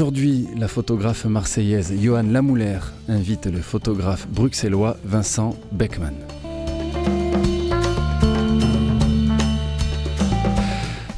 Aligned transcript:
Aujourd'hui, 0.00 0.48
la 0.56 0.66
photographe 0.66 1.26
marseillaise 1.26 1.92
Johan 2.00 2.22
Lamouler 2.22 2.78
invite 3.06 3.44
le 3.44 3.60
photographe 3.60 4.26
bruxellois 4.28 4.96
Vincent 5.04 5.54
Beckman. 5.72 6.14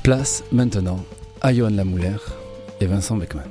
Place 0.02 0.42
maintenant 0.50 0.98
à 1.42 1.54
Johan 1.54 1.70
Lamouler 1.70 2.16
et 2.80 2.86
Vincent 2.86 3.16
Beckman. 3.16 3.44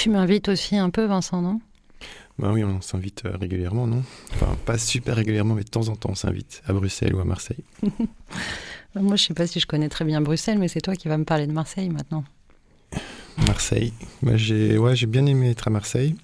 Tu 0.00 0.08
m'invites 0.08 0.48
aussi 0.48 0.78
un 0.78 0.88
peu, 0.88 1.04
Vincent, 1.04 1.42
non? 1.42 1.60
Bah 2.38 2.52
oui, 2.54 2.64
on 2.64 2.80
s'invite 2.80 3.26
euh, 3.26 3.36
régulièrement, 3.36 3.86
non? 3.86 4.02
Enfin, 4.32 4.56
pas 4.64 4.78
super 4.78 5.14
régulièrement, 5.14 5.54
mais 5.54 5.62
de 5.62 5.68
temps 5.68 5.88
en 5.88 5.94
temps, 5.94 6.12
on 6.12 6.14
s'invite 6.14 6.62
à 6.66 6.72
Bruxelles 6.72 7.14
ou 7.14 7.20
à 7.20 7.26
Marseille. 7.26 7.62
Moi, 8.94 9.16
je 9.16 9.24
sais 9.24 9.34
pas 9.34 9.46
si 9.46 9.60
je 9.60 9.66
connais 9.66 9.90
très 9.90 10.06
bien 10.06 10.22
Bruxelles, 10.22 10.58
mais 10.58 10.68
c'est 10.68 10.80
toi 10.80 10.96
qui 10.96 11.08
vas 11.08 11.18
me 11.18 11.24
parler 11.24 11.46
de 11.46 11.52
Marseille 11.52 11.90
maintenant. 11.90 12.24
Marseille. 13.46 13.92
Bah, 14.22 14.38
j'ai 14.38 14.78
ouais, 14.78 14.96
j'ai 14.96 15.06
bien 15.06 15.26
aimé 15.26 15.50
être 15.50 15.68
à 15.68 15.70
Marseille. 15.70 16.16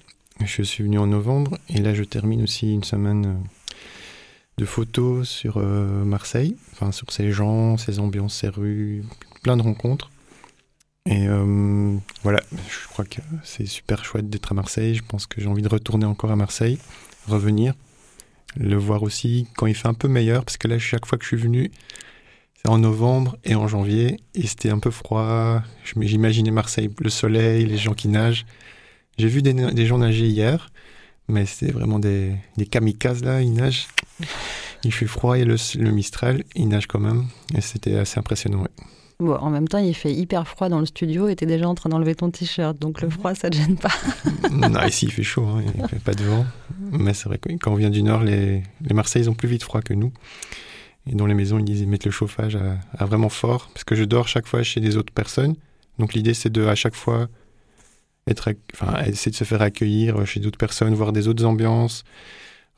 Je 0.43 0.63
suis 0.63 0.83
venu 0.83 0.97
en 0.97 1.05
novembre 1.05 1.59
et 1.69 1.79
là, 1.79 1.93
je 1.93 2.03
termine 2.03 2.41
aussi 2.41 2.73
une 2.73 2.83
semaine 2.83 3.25
euh, 3.27 3.35
de 4.57 4.65
photos 4.65 5.29
sur 5.29 5.57
euh, 5.57 6.03
Marseille, 6.03 6.57
enfin 6.71 6.91
sur 6.91 7.11
ses 7.11 7.31
gens, 7.31 7.77
ses 7.77 7.99
ambiances, 7.99 8.37
ses 8.37 8.49
rues, 8.49 9.03
plein 9.43 9.55
de 9.55 9.61
rencontres. 9.61 10.09
Et 11.09 11.25
euh, 11.27 11.95
voilà, 12.23 12.41
je 12.51 12.87
crois 12.89 13.05
que 13.05 13.21
c'est 13.43 13.65
super 13.65 14.03
chouette 14.03 14.29
d'être 14.29 14.51
à 14.51 14.55
Marseille. 14.55 14.93
Je 14.93 15.03
pense 15.03 15.25
que 15.25 15.39
j'ai 15.39 15.47
envie 15.47 15.61
de 15.61 15.69
retourner 15.69 16.05
encore 16.05 16.31
à 16.31 16.35
Marseille, 16.35 16.79
revenir, 17.27 17.73
le 18.57 18.75
voir 18.75 19.03
aussi 19.03 19.47
quand 19.55 19.67
il 19.67 19.75
fait 19.75 19.87
un 19.87 19.93
peu 19.93 20.09
meilleur, 20.09 20.43
parce 20.43 20.57
que 20.57 20.67
là, 20.67 20.77
chaque 20.79 21.05
fois 21.05 21.17
que 21.17 21.23
je 21.23 21.29
suis 21.29 21.37
venu, 21.37 21.71
c'est 22.55 22.69
en 22.69 22.79
novembre 22.79 23.37
et 23.45 23.55
en 23.55 23.69
janvier, 23.69 24.19
et 24.35 24.47
c'était 24.47 24.69
un 24.69 24.79
peu 24.79 24.91
froid. 24.91 25.61
J'imaginais 25.85 26.51
Marseille, 26.51 26.89
le 26.99 27.09
soleil, 27.09 27.65
les 27.65 27.77
gens 27.77 27.93
qui 27.93 28.09
nagent. 28.09 28.45
J'ai 29.17 29.29
vu 29.29 29.41
des, 29.41 29.85
gens 29.85 29.99
nager 29.99 30.27
hier, 30.27 30.71
mais 31.29 31.45
c'était 31.45 31.71
vraiment 31.71 31.99
des, 31.99 32.35
des 32.57 32.65
kamikazes 32.65 33.23
là, 33.23 33.41
ils 33.41 33.53
nagent. 33.53 33.87
Il 34.83 34.91
fait 34.91 35.07
froid 35.07 35.37
et 35.37 35.45
le, 35.45 35.55
le 35.79 35.91
Mistral, 35.91 36.43
ils 36.55 36.67
nagent 36.67 36.87
quand 36.87 36.99
même, 36.99 37.27
et 37.55 37.61
c'était 37.61 37.95
assez 37.95 38.19
impressionnant. 38.19 38.63
ouais. 38.63 38.96
Bon, 39.19 39.33
en 39.33 39.49
même 39.49 39.67
temps, 39.67 39.79
il 39.79 39.95
fait 39.95 40.13
hyper 40.13 40.47
froid 40.47 40.69
dans 40.69 40.79
le 40.79 40.85
studio 40.85 41.27
et 41.27 41.35
t'es 41.35 41.47
déjà 41.47 41.67
en 41.67 41.73
train 41.73 41.89
d'enlever 41.89 42.13
ton 42.13 42.29
t-shirt, 42.29 42.77
donc 42.77 43.01
le 43.01 43.09
froid, 43.09 43.33
ça 43.33 43.49
te 43.49 43.57
gêne 43.57 43.75
pas. 43.75 43.91
non, 44.51 44.69
ici 44.85 45.05
il 45.05 45.11
fait 45.11 45.23
chaud, 45.23 45.45
hein, 45.45 45.63
il 45.75 45.87
fait 45.87 45.99
pas 45.99 46.13
de 46.13 46.23
vent. 46.23 46.45
Mais 46.91 47.15
c'est 47.15 47.27
vrai 47.27 47.39
que 47.39 47.51
quand 47.53 47.71
on 47.71 47.75
vient 47.75 47.89
du 47.89 48.03
Nord, 48.03 48.23
les, 48.23 48.61
les 48.81 48.93
Marseillais 48.93 49.27
ont 49.27 49.33
plus 49.33 49.47
vite 49.47 49.63
froid 49.63 49.81
que 49.81 49.95
nous. 49.95 50.11
Et 51.09 51.15
dans 51.15 51.25
les 51.25 51.33
maisons, 51.33 51.57
ils 51.57 51.87
mettent 51.87 52.05
le 52.05 52.11
chauffage 52.11 52.55
à, 52.55 52.77
à 52.95 53.05
vraiment 53.05 53.29
fort. 53.29 53.69
Parce 53.73 53.83
que 53.83 53.95
je 53.95 54.03
dors 54.03 54.27
chaque 54.27 54.45
fois 54.45 54.61
chez 54.61 54.81
des 54.81 54.97
autres 54.97 55.13
personnes. 55.13 55.55
Donc 55.97 56.13
l'idée 56.13 56.35
c'est 56.35 56.51
de 56.51 56.65
à 56.65 56.75
chaque 56.75 56.95
fois 56.95 57.27
être, 58.27 58.53
enfin, 58.73 59.03
essayer 59.05 59.31
de 59.31 59.35
se 59.35 59.45
faire 59.45 59.61
accueillir 59.61 60.25
chez 60.27 60.39
d'autres 60.39 60.57
personnes, 60.57 60.93
voir 60.93 61.11
des 61.11 61.27
autres 61.27 61.45
ambiances, 61.45 62.03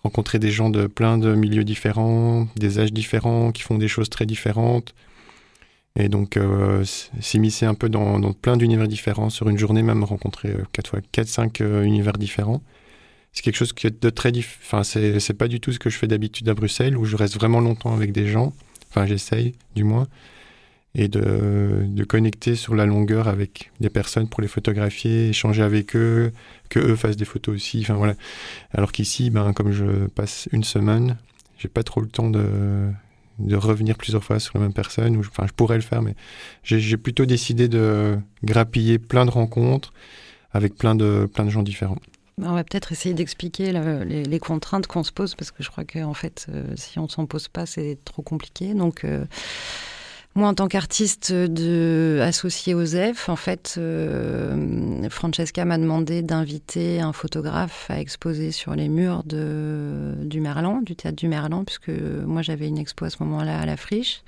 rencontrer 0.04 0.40
des 0.40 0.52
gens 0.52 0.70
de 0.70 0.88
plein 0.88 1.18
de 1.18 1.34
milieux 1.34 1.64
différents, 1.64 2.48
des 2.56 2.80
âges 2.80 2.94
différents, 2.94 3.52
qui 3.52 3.64
font 3.64 3.78
des 3.78 3.88
choses 3.88 4.10
très 4.10 4.26
différentes. 4.26 4.94
Et 5.96 6.08
donc 6.08 6.38
euh, 6.38 6.84
s'immiscer 7.20 7.66
un 7.66 7.74
peu 7.74 7.90
dans, 7.90 8.34
plein 8.34 8.58
d'univers 8.58 8.88
différents 8.88 9.30
sur 9.30 9.50
une 9.50 9.58
journée, 9.58 9.82
même 9.82 10.04
rencontrer 10.04 10.56
4 10.72 10.88
fois 10.90 11.00
4 11.12 11.28
5 11.28 11.60
univers 11.60 12.14
différents. 12.14 12.62
C'est 13.34 13.44
quelque 13.44 13.58
chose 13.58 13.74
qui 13.74 13.88
est 13.88 14.02
de 14.02 14.10
très 14.10 14.32
diff... 14.32 14.60
enfin 14.64 14.84
c'est 14.84 15.34
pas 15.34 15.48
du 15.48 15.60
tout 15.60 15.72
ce 15.72 15.80
que 15.80 15.90
je 15.90 15.98
fais 15.98 16.08
d'habitude 16.08 16.48
à 16.50 16.54
Bruxelles 16.54 16.98
où 16.98 17.06
je 17.06 17.16
reste 17.16 17.36
vraiment 17.36 17.60
longtemps 17.60 17.94
avec 17.94 18.12
des 18.12 18.28
gens, 18.28 18.54
enfin 18.90 19.06
j'essaye 19.06 19.54
du 19.76 19.84
moins 19.84 20.08
et 20.96 21.08
de, 21.08 21.86
de 21.88 22.04
connecter 22.04 22.56
sur 22.56 22.76
la 22.76 22.86
longueur 22.86 23.28
avec 23.28 23.72
des 23.80 23.90
personnes 23.90 24.28
pour 24.28 24.42
les 24.42 24.48
photographier, 24.48 25.30
échanger 25.30 25.62
avec 25.62 25.96
eux, 25.96 26.32
que 26.70 26.80
eux 26.80 26.96
fassent 26.96 27.18
des 27.18 27.26
photos 27.26 27.56
aussi, 27.56 27.80
enfin 27.82 27.94
voilà. 27.94 28.16
Alors 28.74 28.92
qu'ici 28.92 29.30
ben 29.30 29.54
comme 29.54 29.72
je 29.72 30.08
passe 30.08 30.50
une 30.52 30.64
semaine, 30.64 31.18
j'ai 31.58 31.68
pas 31.68 31.84
trop 31.84 32.02
le 32.02 32.08
temps 32.08 32.30
de 32.30 32.90
de 33.40 33.56
revenir 33.56 33.98
plusieurs 33.98 34.24
fois 34.24 34.40
sur 34.40 34.58
la 34.58 34.62
même 34.62 34.74
personne. 34.74 35.16
Ou 35.18 35.24
je, 35.24 35.30
enfin, 35.30 35.46
je 35.48 35.54
pourrais 35.54 35.76
le 35.76 35.82
faire, 35.82 36.02
mais 36.02 36.16
j'ai 36.64 36.98
plutôt 36.98 37.26
décidé 37.26 37.68
de 37.68 38.18
grappiller 38.44 39.00
plein 39.00 39.26
de 39.26 39.32
rencontres 39.32 39.94
avec 40.52 40.76
plein 40.76 40.96
de, 40.96 41.30
plein 41.32 41.46
de 41.46 41.50
gens 41.50 41.64
différents. 41.64 42.00
On 42.42 42.54
va 42.54 42.64
peut-être 42.64 42.92
essayer 42.92 43.14
d'expliquer 43.14 43.74
les, 43.74 44.40
contraintes 44.40 44.88
qu'on 44.88 45.04
se 45.04 45.12
pose, 45.12 45.36
parce 45.36 45.52
que 45.52 45.62
je 45.62 45.70
crois 45.70 45.84
qu'en 45.84 46.14
fait, 46.14 46.48
euh, 46.50 46.64
si 46.76 46.98
on 46.98 47.10
s'en 47.10 47.26
pose 47.26 47.50
pas, 47.50 47.66
c'est 47.66 47.98
trop 48.06 48.22
compliqué. 48.22 48.74
Donc, 48.74 49.04
euh, 49.04 49.26
moi, 50.40 50.50
en 50.50 50.54
tant 50.54 50.68
qu'artiste 50.68 51.32
de, 51.32 52.20
associé 52.24 52.74
aux 52.74 52.84
EF, 52.84 53.30
en 53.30 53.36
fait, 53.36 53.76
euh, 53.78 55.08
Francesca 55.10 55.66
m'a 55.66 55.78
demandé 55.78 56.22
d'inviter 56.22 57.02
un 57.02 57.14
photographe 57.14 57.88
à 57.90 58.00
exposer 58.00 58.52
sur 58.52 58.74
les 58.74 58.88
murs 58.88 59.24
du 59.24 60.42
Merlan, 60.42 60.82
du 60.82 60.96
théâtre 60.96 61.18
du 61.18 61.28
Merlan, 61.28 61.66
puisque 61.66 61.92
moi, 62.26 62.42
j'avais 62.42 62.68
une 62.68 62.78
expo 62.78 63.06
à 63.06 63.10
ce 63.10 63.22
moment-là 63.24 63.60
à 63.60 63.66
la 63.66 63.78
friche. 63.78 64.24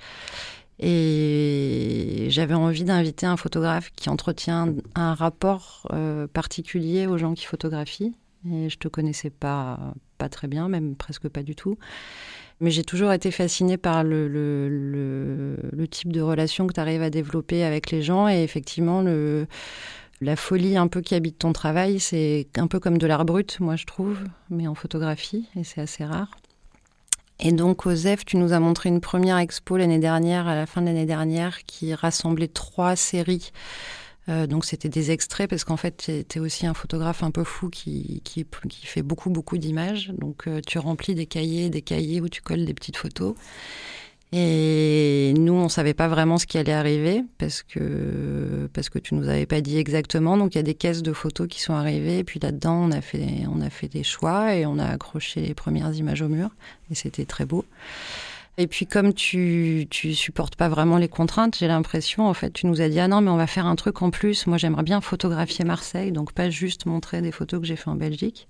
Et 0.78 2.26
j'avais 2.28 2.54
envie 2.54 2.84
d'inviter 2.84 3.26
un 3.26 3.36
photographe 3.36 3.90
qui 3.96 4.08
entretient 4.08 4.74
un 4.94 5.14
rapport 5.14 5.86
euh, 5.92 6.26
particulier 6.26 7.06
aux 7.06 7.18
gens 7.18 7.34
qui 7.34 7.46
photographient. 7.46 8.14
Et 8.50 8.68
je 8.68 8.76
te 8.76 8.88
connaissais 8.88 9.30
pas, 9.30 9.78
pas 10.22 10.28
très 10.28 10.46
bien, 10.46 10.68
même 10.68 10.94
presque 10.94 11.28
pas 11.28 11.42
du 11.42 11.56
tout. 11.56 11.76
Mais 12.60 12.70
j'ai 12.70 12.84
toujours 12.84 13.12
été 13.12 13.32
fascinée 13.32 13.76
par 13.76 14.04
le, 14.04 15.56
type 15.90 16.12
de 16.12 16.20
relation 16.20 16.68
que 16.68 16.72
tu 16.72 16.78
arrives 16.78 17.02
à 17.02 17.10
développer 17.10 17.64
avec 17.64 17.90
les 17.90 18.02
gens. 18.02 18.28
Et 18.28 18.44
effectivement, 18.44 19.02
la 20.20 20.36
folie 20.36 20.76
un 20.76 20.86
peu 20.86 21.00
qui 21.00 21.16
habite 21.16 21.38
ton 21.38 21.52
travail, 21.52 21.98
c'est 21.98 22.46
un 22.56 22.68
peu 22.68 22.78
comme 22.78 22.98
de 22.98 23.06
l'art 23.08 23.24
brut, 23.24 23.58
moi 23.58 23.74
je 23.74 23.84
trouve, 23.84 24.18
mais 24.48 24.68
en 24.68 24.76
photographie, 24.76 25.48
et 25.56 25.64
c'est 25.64 25.80
assez 25.80 26.04
rare. 26.04 26.30
Et 27.40 27.50
donc, 27.50 27.84
Osef, 27.86 28.24
tu 28.24 28.36
nous 28.36 28.52
as 28.52 28.60
montré 28.60 28.90
une 28.90 29.00
première 29.00 29.38
expo 29.38 29.76
l'année 29.76 29.98
dernière, 29.98 30.46
à 30.46 30.54
la 30.54 30.66
fin 30.66 30.82
de 30.82 30.86
l'année 30.86 31.06
dernière, 31.06 31.64
qui 31.64 31.92
rassemblait 31.94 32.46
trois 32.46 32.94
séries. 32.94 33.50
Euh, 34.28 34.46
donc, 34.46 34.64
c'était 34.64 34.88
des 34.88 35.10
extraits, 35.10 35.48
parce 35.50 35.64
qu'en 35.64 35.76
fait, 35.76 36.10
tu 36.28 36.38
es 36.38 36.40
aussi 36.40 36.66
un 36.66 36.74
photographe 36.74 37.22
un 37.22 37.30
peu 37.30 37.44
fou 37.44 37.70
qui, 37.70 38.20
qui, 38.24 38.46
qui 38.68 38.86
fait 38.86 39.02
beaucoup, 39.02 39.30
beaucoup 39.30 39.58
d'images. 39.58 40.12
Donc, 40.16 40.46
euh, 40.46 40.60
tu 40.66 40.78
remplis 40.78 41.14
des 41.14 41.26
cahiers, 41.26 41.70
des 41.70 41.82
cahiers 41.82 42.20
où 42.20 42.28
tu 42.28 42.40
colles 42.40 42.64
des 42.64 42.74
petites 42.74 42.96
photos. 42.96 43.34
Et 44.34 45.34
nous, 45.36 45.52
on 45.52 45.68
savait 45.68 45.92
pas 45.92 46.08
vraiment 46.08 46.38
ce 46.38 46.46
qui 46.46 46.56
allait 46.56 46.72
arriver 46.72 47.22
parce 47.36 47.62
que 47.62 48.66
parce 48.72 48.88
que 48.88 48.98
tu 48.98 49.14
nous 49.14 49.28
avais 49.28 49.44
pas 49.44 49.60
dit 49.60 49.76
exactement. 49.76 50.38
Donc 50.38 50.54
il 50.54 50.58
y 50.58 50.60
a 50.60 50.62
des 50.62 50.72
caisses 50.72 51.02
de 51.02 51.12
photos 51.12 51.46
qui 51.48 51.60
sont 51.60 51.74
arrivées. 51.74 52.20
Et 52.20 52.24
puis 52.24 52.40
là-dedans, 52.40 52.76
on 52.76 52.92
a 52.92 53.02
fait 53.02 53.44
on 53.54 53.60
a 53.60 53.68
fait 53.68 53.88
des 53.88 54.02
choix 54.02 54.54
et 54.54 54.64
on 54.64 54.78
a 54.78 54.86
accroché 54.86 55.42
les 55.42 55.52
premières 55.52 55.92
images 55.92 56.22
au 56.22 56.28
mur. 56.28 56.48
Et 56.90 56.94
c'était 56.94 57.26
très 57.26 57.44
beau. 57.44 57.66
Et 58.58 58.66
puis 58.66 58.86
comme 58.86 59.14
tu 59.14 59.86
tu 59.90 60.14
supportes 60.14 60.56
pas 60.56 60.68
vraiment 60.68 60.98
les 60.98 61.08
contraintes, 61.08 61.56
j'ai 61.58 61.68
l'impression 61.68 62.28
en 62.28 62.34
fait 62.34 62.52
tu 62.52 62.66
nous 62.66 62.82
as 62.82 62.88
dit 62.90 63.00
ah 63.00 63.08
non 63.08 63.22
mais 63.22 63.30
on 63.30 63.36
va 63.36 63.46
faire 63.46 63.66
un 63.66 63.76
truc 63.76 64.02
en 64.02 64.10
plus. 64.10 64.46
Moi 64.46 64.58
j'aimerais 64.58 64.82
bien 64.82 65.00
photographier 65.00 65.64
Marseille, 65.64 66.12
donc 66.12 66.32
pas 66.32 66.50
juste 66.50 66.84
montrer 66.86 67.22
des 67.22 67.32
photos 67.32 67.60
que 67.60 67.66
j'ai 67.66 67.76
fait 67.76 67.88
en 67.88 67.96
Belgique. 67.96 68.46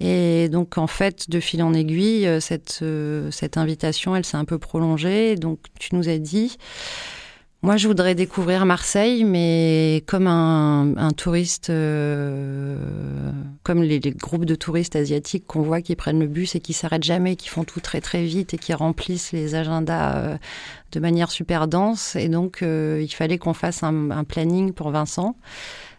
Et 0.00 0.48
donc, 0.48 0.78
en 0.78 0.86
fait, 0.86 1.28
de 1.28 1.40
fil 1.40 1.62
en 1.62 1.74
aiguille, 1.74 2.26
cette, 2.40 2.78
euh, 2.80 3.30
cette 3.30 3.58
invitation, 3.58 4.16
elle 4.16 4.24
s'est 4.24 4.38
un 4.38 4.46
peu 4.46 4.58
prolongée. 4.58 5.36
Donc, 5.36 5.60
tu 5.78 5.94
nous 5.94 6.08
as 6.08 6.16
dit, 6.16 6.56
moi, 7.62 7.76
je 7.76 7.88
voudrais 7.88 8.14
découvrir 8.14 8.64
Marseille, 8.64 9.24
mais 9.24 10.02
comme 10.06 10.26
un, 10.26 10.96
un 10.96 11.10
touriste, 11.10 11.68
euh, 11.68 12.76
comme 13.62 13.82
les, 13.82 14.00
les, 14.00 14.12
groupes 14.12 14.46
de 14.46 14.54
touristes 14.54 14.96
asiatiques 14.96 15.46
qu'on 15.46 15.60
voit 15.60 15.82
qui 15.82 15.94
prennent 15.94 16.20
le 16.20 16.26
bus 16.26 16.54
et 16.54 16.60
qui 16.60 16.72
s'arrêtent 16.72 17.04
jamais, 17.04 17.36
qui 17.36 17.48
font 17.50 17.64
tout 17.64 17.80
très 17.80 18.00
très 18.00 18.24
vite 18.24 18.54
et 18.54 18.58
qui 18.58 18.72
remplissent 18.72 19.32
les 19.32 19.54
agendas 19.54 20.16
euh, 20.16 20.38
de 20.92 21.00
manière 21.00 21.30
super 21.30 21.68
dense. 21.68 22.16
Et 22.16 22.28
donc, 22.28 22.62
euh, 22.62 23.00
il 23.02 23.12
fallait 23.12 23.36
qu'on 23.36 23.54
fasse 23.54 23.82
un, 23.82 24.10
un, 24.10 24.24
planning 24.24 24.72
pour 24.72 24.90
Vincent. 24.90 25.36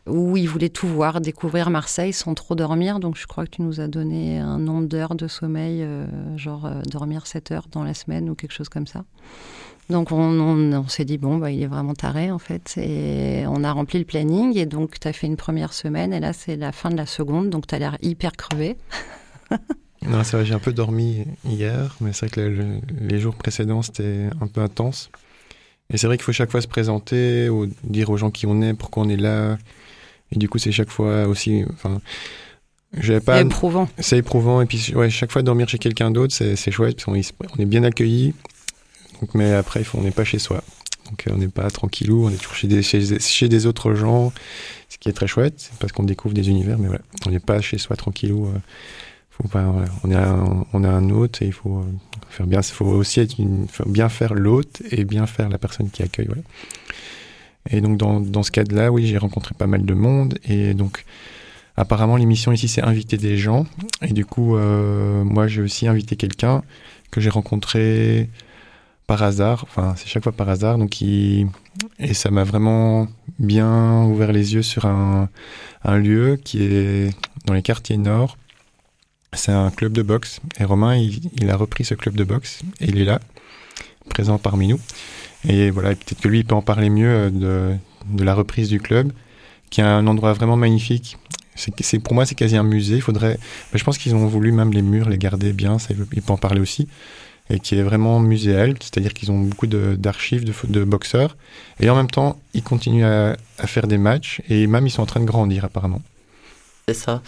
où 0.07 0.35
il 0.37 0.47
voulait 0.47 0.69
tout 0.69 0.87
voir, 0.87 1.21
découvrir 1.21 1.69
Marseille 1.69 2.13
sans 2.13 2.33
trop 2.33 2.55
dormir. 2.55 2.99
Donc 2.99 3.17
je 3.17 3.27
crois 3.27 3.45
que 3.45 3.51
tu 3.51 3.61
nous 3.61 3.79
as 3.79 3.87
donné 3.87 4.39
un 4.39 4.57
nombre 4.57 4.87
d'heures 4.87 5.15
de 5.15 5.27
sommeil, 5.27 5.83
euh, 5.83 6.05
genre 6.37 6.65
euh, 6.65 6.81
dormir 6.89 7.27
7 7.27 7.51
heures 7.51 7.67
dans 7.71 7.83
la 7.83 7.93
semaine 7.93 8.29
ou 8.29 8.35
quelque 8.35 8.53
chose 8.53 8.69
comme 8.69 8.87
ça. 8.87 9.03
Donc 9.91 10.11
on, 10.11 10.87
s'est 10.87 11.05
dit, 11.05 11.17
bon, 11.17 11.37
bah, 11.37 11.51
il 11.51 11.61
est 11.61 11.67
vraiment 11.67 11.93
taré 11.93 12.31
en 12.31 12.39
fait. 12.39 12.75
Et 12.77 13.43
on 13.47 13.63
a 13.63 13.71
rempli 13.71 13.99
le 13.99 14.05
planning 14.05 14.57
et 14.57 14.65
donc 14.65 14.99
tu 14.99 15.07
as 15.07 15.13
fait 15.13 15.27
une 15.27 15.35
première 15.35 15.73
semaine 15.73 16.13
et 16.13 16.19
là 16.19 16.33
c'est 16.33 16.55
la 16.55 16.71
fin 16.71 16.89
de 16.89 16.97
la 16.97 17.05
seconde, 17.05 17.49
donc 17.49 17.67
tu 17.67 17.75
as 17.75 17.79
l'air 17.79 17.97
hyper 18.01 18.31
crevé. 18.31 18.77
non, 20.07 20.23
c'est 20.23 20.37
vrai, 20.37 20.45
j'ai 20.45 20.53
un 20.53 20.59
peu 20.59 20.71
dormi 20.71 21.25
hier, 21.45 21.95
mais 21.99 22.13
c'est 22.13 22.27
vrai 22.27 22.35
que 22.35 22.79
les 23.01 23.19
jours 23.19 23.35
précédents 23.35 23.81
c'était 23.81 24.29
un 24.39 24.47
peu 24.47 24.61
intense. 24.61 25.11
Et 25.93 25.97
c'est 25.97 26.07
vrai 26.07 26.17
qu'il 26.17 26.23
faut 26.23 26.31
chaque 26.31 26.51
fois 26.51 26.61
se 26.61 26.69
présenter, 26.69 27.49
ou 27.49 27.67
dire 27.83 28.09
aux 28.09 28.17
gens 28.17 28.31
qui 28.31 28.45
on 28.47 28.61
est, 28.61 28.73
pourquoi 28.73 29.03
on 29.03 29.09
est 29.09 29.17
là. 29.17 29.57
Et 30.31 30.39
du 30.39 30.47
coup, 30.47 30.57
c'est 30.57 30.71
chaque 30.71 30.89
fois 30.89 31.27
aussi. 31.27 31.65
Enfin, 31.73 31.99
pas. 33.25 33.37
C'est 33.37 33.45
éprouvant. 33.45 33.89
C'est 33.99 34.17
éprouvant. 34.19 34.61
Et 34.61 34.65
puis, 34.65 34.93
ouais, 34.95 35.09
chaque 35.09 35.31
fois 35.31 35.41
dormir 35.41 35.67
chez 35.67 35.79
quelqu'un 35.79 36.09
d'autre, 36.09 36.33
c'est, 36.33 36.71
chouette, 36.71 36.95
parce 36.95 37.05
qu'on 37.05 37.13
on 37.57 37.61
est 37.61 37.65
bien 37.65 37.83
accueilli. 37.83 38.33
Donc, 39.21 39.35
mais 39.35 39.53
après, 39.53 39.83
on 39.93 40.01
n'est 40.01 40.11
pas 40.11 40.23
chez 40.23 40.39
soi. 40.39 40.63
Donc, 41.05 41.25
on 41.31 41.37
n'est 41.37 41.47
pas 41.47 41.69
tranquillou, 41.69 42.25
on 42.25 42.29
est 42.29 42.37
toujours 42.37 42.55
chez 42.55 42.67
des, 42.67 42.81
chez, 42.83 43.49
des 43.49 43.65
autres 43.65 43.93
gens, 43.93 44.33
ce 44.89 44.97
qui 44.97 45.09
est 45.09 45.13
très 45.13 45.27
chouette, 45.27 45.71
parce 45.79 45.91
qu'on 45.91 46.03
découvre 46.03 46.33
des 46.33 46.49
univers, 46.49 46.77
mais 46.77 46.87
voilà, 46.87 47.03
on 47.27 47.31
n'est 47.31 47.39
pas 47.39 47.61
chez 47.61 47.77
soi 47.77 47.95
tranquillou. 47.95 48.47
Euh, 48.47 48.57
on, 50.03 50.11
est 50.11 50.15
un, 50.15 50.65
on 50.73 50.83
a 50.83 50.89
un 50.89 51.09
hôte 51.09 51.41
et 51.41 51.47
il 51.47 51.53
faut 51.53 51.79
euh, 51.79 51.83
faire 52.29 52.47
bien. 52.47 52.61
Faut 52.61 52.85
aussi 52.85 53.19
être 53.19 53.35
bien 53.85 54.09
faire 54.09 54.33
l'hôte 54.33 54.81
et 54.91 55.03
bien 55.03 55.25
faire 55.25 55.49
la 55.49 55.57
personne 55.57 55.89
qui 55.89 56.03
accueille. 56.03 56.29
Et 57.69 57.81
donc 57.81 57.97
dans, 57.97 58.19
dans 58.19 58.43
ce 58.43 58.51
cadre-là, 58.51 58.91
oui, 58.91 59.07
j'ai 59.07 59.17
rencontré 59.17 59.53
pas 59.57 59.67
mal 59.67 59.85
de 59.85 59.93
monde 59.93 60.37
et 60.47 60.73
donc 60.73 61.05
apparemment 61.77 62.17
l'émission 62.17 62.51
ici 62.51 62.67
c'est 62.67 62.81
inviter 62.81 63.17
des 63.17 63.37
gens 63.37 63.65
et 64.01 64.11
du 64.13 64.25
coup 64.25 64.57
euh, 64.57 65.23
moi 65.23 65.47
j'ai 65.47 65.61
aussi 65.61 65.87
invité 65.87 66.17
quelqu'un 66.17 66.63
que 67.11 67.21
j'ai 67.21 67.29
rencontré 67.29 68.29
par 69.11 69.23
hasard, 69.23 69.65
enfin 69.67 69.93
c'est 69.97 70.07
chaque 70.07 70.23
fois 70.23 70.31
par 70.31 70.47
hasard, 70.47 70.77
donc 70.77 71.01
et 71.01 71.45
ça 72.13 72.31
m'a 72.31 72.45
vraiment 72.45 73.09
bien 73.39 74.05
ouvert 74.05 74.31
les 74.31 74.53
yeux 74.53 74.61
sur 74.61 74.85
un, 74.85 75.27
un 75.83 75.97
lieu 75.97 76.39
qui 76.41 76.63
est 76.63 77.09
dans 77.45 77.53
les 77.53 77.61
quartiers 77.61 77.97
nord, 77.97 78.37
c'est 79.33 79.51
un 79.51 79.69
club 79.69 79.91
de 79.91 80.01
boxe. 80.01 80.39
Et 80.61 80.63
Romain, 80.63 80.95
il, 80.95 81.49
a 81.49 81.57
repris 81.57 81.83
ce 81.83 81.93
club 81.93 82.15
de 82.15 82.23
boxe 82.23 82.61
et 82.79 82.85
il 82.85 82.99
est 82.99 83.03
là, 83.03 83.19
présent 84.07 84.37
parmi 84.37 84.69
nous. 84.69 84.79
Et 85.45 85.71
voilà, 85.71 85.89
peut-être 85.89 86.21
que 86.21 86.29
lui, 86.29 86.39
il 86.39 86.45
peut 86.45 86.55
en 86.55 86.61
parler 86.61 86.89
mieux 86.89 87.13
euh, 87.13 87.29
de, 87.29 87.75
de, 88.17 88.23
la 88.23 88.33
reprise 88.33 88.69
du 88.69 88.79
club, 88.79 89.11
qui 89.71 89.81
est 89.81 89.83
un 89.83 90.07
endroit 90.07 90.31
vraiment 90.31 90.55
magnifique. 90.55 91.17
C'est, 91.55 91.99
pour 91.99 92.13
moi, 92.13 92.25
c'est 92.25 92.35
quasi 92.35 92.55
un 92.55 92.63
musée. 92.63 92.95
Il 92.95 93.01
faudrait, 93.01 93.37
je 93.73 93.83
pense 93.83 93.97
qu'ils 93.97 94.15
ont 94.15 94.25
voulu 94.25 94.53
même 94.53 94.71
les 94.71 94.81
murs 94.81 95.09
les 95.09 95.17
garder 95.17 95.51
bien. 95.51 95.79
Ça, 95.79 95.93
il 95.93 96.21
peut 96.21 96.31
en 96.31 96.37
parler 96.37 96.61
aussi. 96.61 96.87
Et 97.51 97.59
qui 97.59 97.75
est 97.75 97.83
vraiment 97.83 98.21
muséal, 98.21 98.75
c'est-à-dire 98.79 99.13
qu'ils 99.13 99.29
ont 99.29 99.39
beaucoup 99.39 99.67
d'archives 99.67 100.45
de, 100.45 100.83
boxeurs. 100.85 101.35
Et 101.81 101.89
en 101.89 101.97
même 101.97 102.09
temps, 102.09 102.39
ils 102.53 102.63
continuent 102.63 103.03
à, 103.03 103.35
faire 103.65 103.87
des 103.87 103.97
matchs 103.97 104.41
et 104.49 104.67
même 104.67 104.87
ils 104.87 104.89
sont 104.89 105.01
en 105.01 105.05
train 105.05 105.19
de 105.19 105.25
grandir 105.25 105.65
apparemment. 105.65 106.01
C'est 106.87 106.93
ça. 106.93 107.21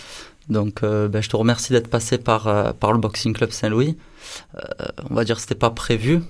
Donc 0.48 0.82
euh, 0.84 1.10
ben, 1.10 1.22
je 1.22 1.30
te 1.30 1.36
remercie 1.36 1.74
d'être 1.74 1.90
passé 1.90 2.18
par, 2.18 2.48
euh, 2.48 2.72
le 2.72 2.98
Boxing 2.98 3.34
Club 3.34 3.52
Saint-Louis. 3.52 3.98
Euh, 4.56 4.60
on 5.10 5.14
va 5.14 5.26
dire 5.26 5.36
que 5.36 5.42
c'était 5.42 5.56
pas 5.56 5.72
prévu. 5.72 6.22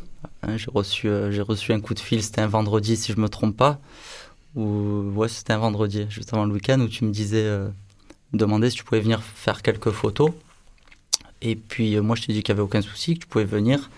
Hein, 0.42 0.58
j'ai 0.58 0.72
reçu, 0.74 1.10
j'ai 1.30 1.42
reçu 1.42 1.72
un 1.72 1.80
coup 1.80 1.94
de 1.94 2.00
fil, 2.00 2.24
c'était 2.24 2.42
un 2.42 2.48
vendredi 2.48 2.98
si 2.98 3.12
je 3.12 3.20
me 3.20 3.30
trompe 3.30 3.56
pas. 3.56 3.80
Ou 4.56 5.12
ouais, 5.16 5.28
c'était 5.28 5.54
un 5.54 5.60
vendredi, 5.60 6.08
juste 6.10 6.34
avant 6.34 6.46
le 6.46 6.54
week-end, 6.54 6.80
où 6.80 6.88
tu 6.88 7.06
me 7.06 7.12
disais, 7.12 7.48
demandais 8.34 8.70
si 8.70 8.78
tu 8.78 8.84
pouvais 8.84 9.02
venir 9.02 9.22
faire 9.22 9.62
quelques 9.62 9.92
photos. 9.92 10.32
Et 11.44 11.56
puis 11.56 12.00
moi 12.00 12.16
je 12.16 12.24
t'ai 12.24 12.34
dit 12.34 12.42
qu'il 12.42 12.56
n'y 12.56 12.60
avait 12.60 12.66
aucun 12.66 12.82
souci, 12.82 13.14
que 13.14 13.20
tu 13.20 13.28
pouvais 13.28 13.46
venir, 13.46 13.92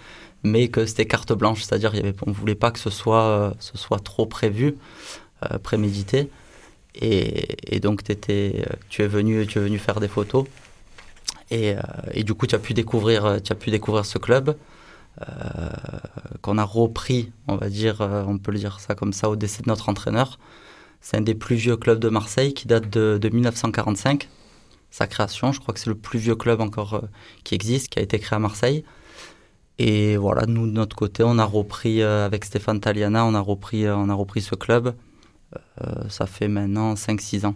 mais 0.43 0.67
que 0.67 0.85
c'était 0.85 1.05
carte 1.05 1.31
blanche, 1.31 1.61
c'est-à-dire 1.63 1.93
qu'on 2.19 2.31
ne 2.31 2.35
voulait 2.35 2.55
pas 2.55 2.71
que 2.71 2.79
ce 2.79 2.89
soit, 2.89 3.55
soit 3.59 4.03
trop 4.03 4.25
prévu, 4.25 4.75
prémédité. 5.63 6.29
Et, 7.01 7.79
donc, 7.79 8.01
euh, 8.09 8.63
tu, 8.89 9.01
es 9.01 9.07
venu, 9.07 9.45
tu 9.47 9.59
es 9.59 9.61
venu 9.61 9.77
faire 9.77 9.99
des 9.99 10.07
photos. 10.07 10.45
Et, 11.51 11.75
euh, 11.75 12.23
du 12.23 12.33
coup, 12.33 12.47
tu 12.47 12.55
as 12.55 12.59
pu 12.59 12.73
découvrir, 12.73 13.41
tu 13.43 13.51
as 13.51 13.55
pu 13.55 13.69
découvrir 13.69 14.05
ce 14.05 14.17
club 14.17 14.55
euh, 15.21 15.69
qu'on 16.41 16.57
a 16.57 16.63
repris, 16.63 17.31
on 17.47 17.55
va 17.55 17.69
dire, 17.69 18.01
on 18.01 18.37
peut 18.37 18.51
le 18.51 18.59
dire 18.59 18.79
ça 18.79 18.95
comme 18.95 19.13
ça, 19.13 19.29
au 19.29 19.35
décès 19.35 19.61
de 19.61 19.69
notre 19.69 19.89
entraîneur. 19.89 20.39
C'est 21.01 21.17
un 21.17 21.21
des 21.21 21.35
plus 21.35 21.55
vieux 21.55 21.77
clubs 21.77 21.99
de 21.99 22.09
Marseille 22.09 22.53
qui 22.53 22.67
date 22.67 22.89
de 22.89 23.29
1945. 23.29 24.27
Sa 24.91 25.07
création, 25.07 25.51
je 25.51 25.59
crois 25.59 25.73
que 25.73 25.79
c'est 25.79 25.89
le 25.89 25.95
plus 25.95 26.19
vieux 26.19 26.35
club 26.35 26.61
encore 26.61 27.03
qui 27.43 27.55
existe, 27.55 27.89
qui 27.89 27.99
a 27.99 28.01
été 28.01 28.19
créé 28.19 28.37
à 28.37 28.39
Marseille. 28.39 28.85
Et 29.77 30.15
voilà, 30.15 30.45
nous 30.45 30.67
de 30.67 30.71
notre 30.71 30.95
côté, 30.95 31.23
on 31.23 31.37
a 31.37 31.43
repris 31.43 32.01
avec 32.01 32.45
Stéphane 32.45 32.79
Taliana, 32.79 33.25
on 33.25 33.33
a 33.33 33.41
repris, 33.41 33.89
on 33.89 34.07
a 34.09 34.13
repris 34.13 34.41
ce 34.41 34.55
club 34.55 34.95
euh, 35.81 36.09
ça 36.09 36.25
fait 36.25 36.47
maintenant 36.47 36.93
5-6 36.93 37.45
ans. 37.45 37.55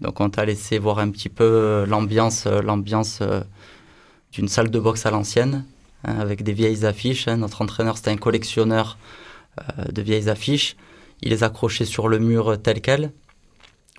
Donc 0.00 0.20
on 0.20 0.30
t'a 0.30 0.44
laissé 0.44 0.78
voir 0.78 0.98
un 0.98 1.10
petit 1.10 1.28
peu 1.28 1.44
euh, 1.44 1.86
l'ambiance, 1.86 2.46
euh, 2.46 2.62
l'ambiance 2.62 3.22
d'une 4.32 4.48
salle 4.48 4.70
de 4.70 4.78
boxe 4.78 5.06
à 5.06 5.10
l'ancienne, 5.10 5.64
hein, 6.04 6.18
avec 6.18 6.42
des 6.42 6.52
vieilles 6.52 6.84
affiches. 6.84 7.28
Hein. 7.28 7.38
Notre 7.38 7.62
entraîneur, 7.62 7.96
c'était 7.96 8.10
un 8.10 8.16
collectionneur 8.16 8.98
de 9.88 10.02
vieilles 10.02 10.28
affiches. 10.28 10.76
Il 11.20 11.30
les 11.30 11.42
accrochait 11.42 11.84
sur 11.84 12.06
le 12.06 12.20
mur 12.20 12.62
tel 12.62 12.80
quel. 12.80 13.12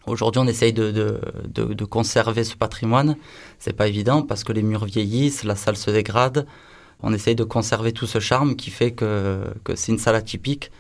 Aujourd'hui, 0.10 0.42
on 0.42 0.48
essaye 0.48 0.74
de, 0.74 0.92
de, 0.92 1.74
de, 1.74 1.86
conserver 1.86 2.44
ce 2.44 2.56
patrimoine. 2.56 3.16
C'est 3.60 3.74
pas 3.74 3.88
évident 3.88 4.22
parce 4.22 4.44
que 4.44 4.52
les 4.52 4.64
murs 4.64 4.86
vieillissent, 4.86 5.44
la 5.44 5.56
salle 5.56 5.78
se 5.78 5.92
dégrade. 5.92 6.46
On 7.02 7.14
essaye 7.14 7.36
de 7.36 7.44
conserver 7.44 7.94
tout 7.94 8.08
ce 8.08 8.20
charme 8.20 8.56
qui 8.56 8.72
fait 8.72 8.92
que, 8.92 9.44
que 9.64 9.76
c'est 9.76 9.92
une 9.92 9.98
salle 9.98 10.16
atypique 10.16 10.72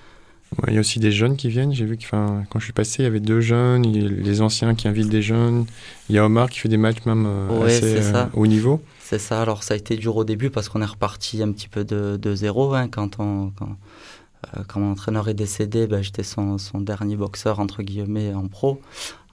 il 0.67 0.73
y 0.73 0.77
a 0.77 0.79
aussi 0.79 0.99
des 0.99 1.11
jeunes 1.11 1.35
qui 1.35 1.49
viennent. 1.49 1.73
J'ai 1.73 1.85
vu 1.85 1.97
que 1.97 2.03
quand 2.09 2.59
je 2.59 2.63
suis 2.63 2.73
passé, 2.73 3.03
il 3.03 3.03
y 3.03 3.07
avait 3.07 3.19
deux 3.19 3.39
jeunes, 3.39 3.83
les 3.83 4.41
anciens 4.41 4.75
qui 4.75 4.87
invitent 4.87 5.09
des 5.09 5.21
jeunes. 5.21 5.65
Il 6.09 6.15
y 6.15 6.19
a 6.19 6.25
Omar 6.25 6.49
qui 6.49 6.59
fait 6.59 6.69
des 6.69 6.77
matchs 6.77 7.05
même 7.05 7.25
euh, 7.27 7.65
assez 7.65 8.13
euh, 8.13 8.25
haut 8.33 8.47
niveau. 8.47 8.81
C'est 8.99 9.19
ça. 9.19 9.41
Alors 9.41 9.63
ça 9.63 9.75
a 9.75 9.77
été 9.77 9.95
dur 9.95 10.15
au 10.17 10.23
début 10.23 10.49
parce 10.49 10.69
qu'on 10.69 10.81
est 10.81 10.85
reparti 10.85 11.41
un 11.43 11.51
petit 11.51 11.67
peu 11.67 11.83
de, 11.83 12.17
de 12.17 12.35
zéro. 12.35 12.73
Hein, 12.73 12.87
quand, 12.89 13.19
on, 13.19 13.51
quand, 13.57 13.77
euh, 14.57 14.63
quand, 14.67 14.79
mon 14.79 14.91
entraîneur 14.91 15.29
est 15.29 15.33
décédé, 15.33 15.87
ben, 15.87 16.01
j'étais 16.01 16.23
son, 16.23 16.57
son, 16.57 16.81
dernier 16.81 17.15
boxeur 17.15 17.59
entre 17.59 17.83
guillemets 17.83 18.33
en 18.33 18.47
pro. 18.47 18.81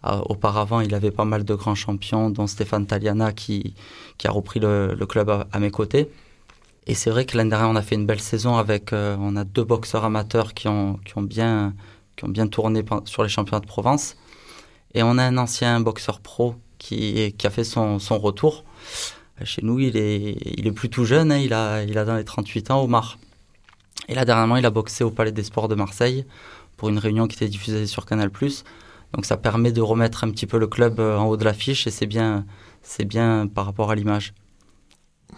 Auparavant, 0.02 0.80
il 0.80 0.94
avait 0.94 1.10
pas 1.10 1.24
mal 1.24 1.44
de 1.44 1.54
grands 1.54 1.74
champions, 1.74 2.30
dont 2.30 2.46
Stéphane 2.46 2.86
Taliana 2.86 3.32
qui, 3.32 3.74
a 4.24 4.30
repris 4.30 4.60
le, 4.60 4.96
club 5.08 5.30
à 5.50 5.58
mes 5.58 5.70
côtés. 5.70 6.08
Et 6.86 6.94
c'est 6.94 7.10
vrai 7.10 7.24
que 7.24 7.36
l'année 7.36 7.50
dernière, 7.50 7.68
on 7.68 7.76
a 7.76 7.82
fait 7.82 7.96
une 7.96 8.06
belle 8.06 8.20
saison 8.20 8.56
avec, 8.56 8.92
euh, 8.92 9.16
on 9.18 9.34
a 9.34 9.42
deux 9.44 9.64
boxeurs 9.64 10.04
amateurs 10.04 10.54
qui 10.54 10.68
ont, 10.68 11.00
bien, 11.16 11.74
tourné 12.50 12.84
sur 13.04 13.24
les 13.24 13.28
championnats 13.28 13.60
de 13.60 13.66
Provence. 13.66 14.16
Et 14.94 15.02
on 15.02 15.18
a 15.18 15.24
un 15.24 15.36
ancien 15.36 15.80
boxeur 15.80 16.20
pro 16.20 16.54
qui, 16.78 17.34
a 17.42 17.50
fait 17.50 17.64
son, 17.64 17.98
retour. 18.10 18.64
Chez 19.44 19.62
nous, 19.62 19.80
il 19.80 19.96
est, 19.96 20.38
il 20.56 20.72
plus 20.72 21.04
jeune, 21.04 21.32
hein, 21.32 21.38
il, 21.38 21.52
a, 21.52 21.82
il 21.82 21.98
a 21.98 22.04
dans 22.04 22.16
les 22.16 22.24
38 22.24 22.70
ans, 22.70 22.82
Omar. 22.82 23.18
Et 24.08 24.14
là, 24.14 24.24
dernièrement, 24.24 24.56
il 24.56 24.64
a 24.64 24.70
boxé 24.70 25.02
au 25.02 25.10
Palais 25.10 25.32
des 25.32 25.42
Sports 25.42 25.68
de 25.68 25.74
Marseille 25.74 26.24
pour 26.76 26.88
une 26.88 26.98
réunion 26.98 27.26
qui 27.26 27.36
était 27.36 27.48
diffusée 27.48 27.86
sur 27.86 28.06
Canal+. 28.06 28.30
Donc 29.12 29.24
ça 29.24 29.36
permet 29.36 29.72
de 29.72 29.80
remettre 29.80 30.24
un 30.24 30.30
petit 30.30 30.46
peu 30.46 30.58
le 30.58 30.66
club 30.66 31.00
euh, 31.00 31.16
en 31.16 31.26
haut 31.26 31.36
de 31.36 31.44
l'affiche 31.44 31.86
et 31.86 31.90
c'est 31.90 32.06
bien, 32.06 32.44
c'est 32.82 33.04
bien 33.04 33.46
par 33.46 33.66
rapport 33.66 33.90
à 33.90 33.94
l'image. 33.94 34.34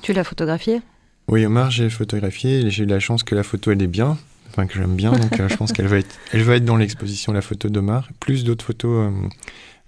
Tu 0.02 0.12
l'as 0.12 0.24
photographié? 0.24 0.80
Oui, 1.28 1.44
Omar, 1.44 1.70
j'ai 1.70 1.90
photographié 1.90 2.60
et 2.60 2.70
j'ai 2.70 2.84
eu 2.84 2.86
la 2.86 3.00
chance 3.00 3.22
que 3.22 3.34
la 3.34 3.42
photo, 3.42 3.70
elle 3.70 3.82
est 3.82 3.86
bien, 3.86 4.16
enfin 4.50 4.66
que 4.66 4.74
j'aime 4.74 4.96
bien, 4.96 5.12
donc 5.12 5.38
euh, 5.38 5.48
je 5.48 5.56
pense 5.56 5.72
qu'elle 5.74 5.86
va 5.86 5.98
être, 5.98 6.16
elle 6.32 6.42
va 6.42 6.56
être 6.56 6.64
dans 6.64 6.76
l'exposition, 6.76 7.32
la 7.32 7.42
photo 7.42 7.68
d'Omar, 7.68 8.08
plus 8.18 8.44
d'autres 8.44 8.64
photos, 8.64 9.10
euh, 9.12 9.28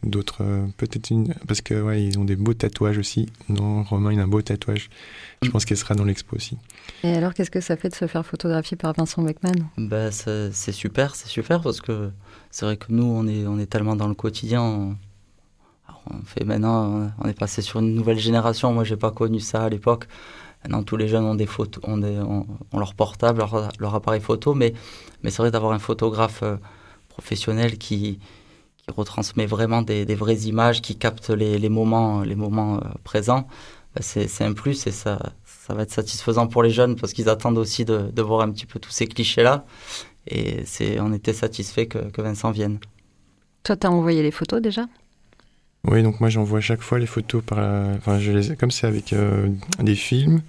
d'autres, 0.02 0.42
euh, 0.42 0.66
peut-être 0.76 1.11
une, 1.11 1.35
parce 1.47 1.61
que 1.61 1.80
ouais, 1.80 2.02
ils 2.02 2.19
ont 2.19 2.25
des 2.25 2.37
beaux 2.37 2.54
tatouages 2.54 2.99
aussi. 2.99 3.26
Non, 3.49 3.83
Romain, 3.83 4.12
il 4.12 4.21
a 4.21 4.23
un 4.23 4.28
beau 4.28 4.42
tatouage. 4.42 4.88
Je 5.42 5.49
mm. 5.49 5.52
pense 5.52 5.64
qu'elle 5.64 5.76
sera 5.76 5.95
dans 5.95 6.04
l'expo 6.04 6.37
aussi. 6.37 6.57
Et 7.02 7.14
alors, 7.14 7.35
qu'est-ce 7.35 7.50
que 7.50 7.61
ça 7.61 7.76
fait 7.76 7.88
de 7.88 7.95
se 7.95 8.07
faire 8.07 8.25
photographier 8.25 8.76
par 8.76 8.92
Vincent 8.95 9.23
Beckman 9.23 9.52
bah, 9.76 10.11
C'est 10.11 10.73
super, 10.73 11.14
c'est 11.14 11.28
super 11.28 11.61
parce 11.61 11.80
que 11.80 12.11
c'est 12.50 12.64
vrai 12.64 12.76
que 12.76 12.87
nous, 12.88 13.04
on 13.04 13.26
est, 13.26 13.47
on 13.47 13.59
est 13.59 13.66
tellement 13.66 13.97
dans 13.97 14.09
le 14.09 14.14
quotidien. 14.14 14.62
On, 14.62 14.97
fait 16.25 16.45
maintenant, 16.45 17.12
on 17.23 17.28
est 17.28 17.38
passé 17.38 17.62
sur 17.62 17.80
une 17.80 17.95
nouvelle 17.95 18.19
génération. 18.19 18.73
Moi, 18.73 18.85
j'ai 18.85 18.97
pas 18.97 19.12
connu 19.12 19.38
ça 19.38 19.64
à 19.64 19.69
l'époque. 19.69 20.07
Maintenant, 20.64 20.83
tous 20.83 20.97
les 20.97 21.09
jeunes 21.09 21.25
ont 21.25 21.35
des 21.35 21.47
photos, 21.47 21.83
ont, 21.87 21.99
des, 21.99 22.19
ont, 22.19 22.47
leur 22.73 22.95
portable, 22.95 23.38
leur, 23.38 23.71
leur, 23.78 23.95
appareil 23.95 24.21
photo, 24.21 24.54
mais, 24.54 24.75
mais 25.23 25.30
c'est 25.30 25.42
vrai 25.42 25.50
d'avoir 25.50 25.73
un 25.73 25.78
photographe 25.78 26.42
euh, 26.42 26.57
professionnel 27.09 27.78
qui, 27.78 28.19
qui 28.19 28.19
retransmet 28.90 29.47
vraiment 29.47 29.82
des, 29.82 30.04
des, 30.04 30.14
vraies 30.14 30.40
images, 30.40 30.82
qui 30.82 30.97
capte 30.97 31.30
les, 31.30 31.59
les 31.59 31.68
moments, 31.68 32.23
les 32.23 32.35
moments 32.35 32.76
euh, 32.76 32.80
présents. 33.04 33.47
Bah, 33.94 34.02
c'est 34.02 34.44
un 34.44 34.52
plus 34.52 34.87
et 34.87 34.92
ça, 34.92 35.32
ça 35.44 35.75
va 35.75 35.82
être 35.82 35.90
satisfaisant 35.90 36.47
pour 36.47 36.62
les 36.62 36.70
jeunes 36.70 36.97
parce 36.97 37.12
qu'ils 37.12 37.28
attendent 37.28 37.59
aussi 37.59 37.85
de, 37.85 38.11
de, 38.12 38.23
voir 38.23 38.42
un 38.42 38.50
petit 38.50 38.66
peu 38.66 38.78
tous 38.78 38.90
ces 38.90 39.06
clichés-là. 39.06 39.64
Et 40.26 40.64
on 41.00 41.12
était 41.12 41.32
satisfait 41.32 41.87
que, 41.87 41.99
que 41.99 42.23
Vincent 42.23 42.50
vienne. 42.50 42.78
Toi, 43.64 43.76
tu 43.76 43.87
as 43.87 43.90
envoyé 43.90 44.23
les 44.23 44.30
photos 44.30 44.61
déjà? 44.62 44.87
Oui, 45.85 46.02
donc 46.02 46.20
moi 46.20 46.28
j'envoie 46.28 46.61
chaque 46.61 46.82
fois 46.82 46.99
les 46.99 47.06
photos 47.06 47.42
par 47.42 47.59
Enfin, 47.97 48.18
je 48.18 48.32
les... 48.32 48.56
comme 48.56 48.70
c'est 48.70 48.87
avec 48.87 49.12
euh, 49.12 49.49
des 49.80 49.94
films, 49.94 50.42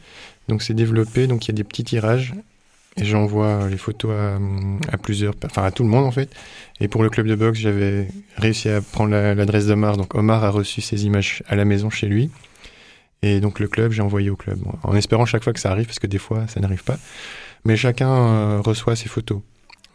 donc 0.49 0.61
c'est 0.61 0.73
développé, 0.73 1.25
donc 1.27 1.45
il 1.45 1.47
y 1.49 1.51
a 1.51 1.55
des 1.55 1.63
petits 1.63 1.85
tirages. 1.85 2.33
Et 2.97 3.05
j'envoie 3.05 3.69
les 3.69 3.77
photos 3.77 4.11
à, 4.91 4.97
plusieurs, 4.97 5.33
enfin 5.45 5.63
à 5.63 5.71
tout 5.71 5.83
le 5.83 5.89
monde 5.89 6.05
en 6.05 6.11
fait. 6.11 6.29
Et 6.81 6.87
pour 6.87 7.03
le 7.03 7.09
club 7.09 7.27
de 7.27 7.35
boxe, 7.35 7.59
j'avais 7.59 8.09
réussi 8.35 8.67
à 8.69 8.81
prendre 8.81 9.11
l'adresse 9.11 9.67
d'Omar. 9.67 9.95
Donc 9.95 10.13
Omar 10.13 10.43
a 10.43 10.49
reçu 10.49 10.81
ces 10.81 11.05
images 11.05 11.41
à 11.47 11.55
la 11.55 11.63
maison 11.63 11.89
chez 11.89 12.07
lui. 12.07 12.29
Et 13.21 13.39
donc 13.39 13.59
le 13.59 13.67
club, 13.67 13.91
j'ai 13.91 14.01
envoyé 14.01 14.29
au 14.29 14.35
club. 14.35 14.59
En 14.83 14.95
espérant 14.95 15.25
chaque 15.25 15.43
fois 15.43 15.53
que 15.53 15.59
ça 15.59 15.71
arrive, 15.71 15.85
parce 15.85 15.99
que 15.99 16.07
des 16.07 16.17
fois, 16.17 16.47
ça 16.47 16.59
n'arrive 16.59 16.83
pas. 16.83 16.97
Mais 17.65 17.77
chacun 17.77 18.09
euh, 18.09 18.61
reçoit 18.61 18.95
ses 18.95 19.07
photos. 19.07 19.41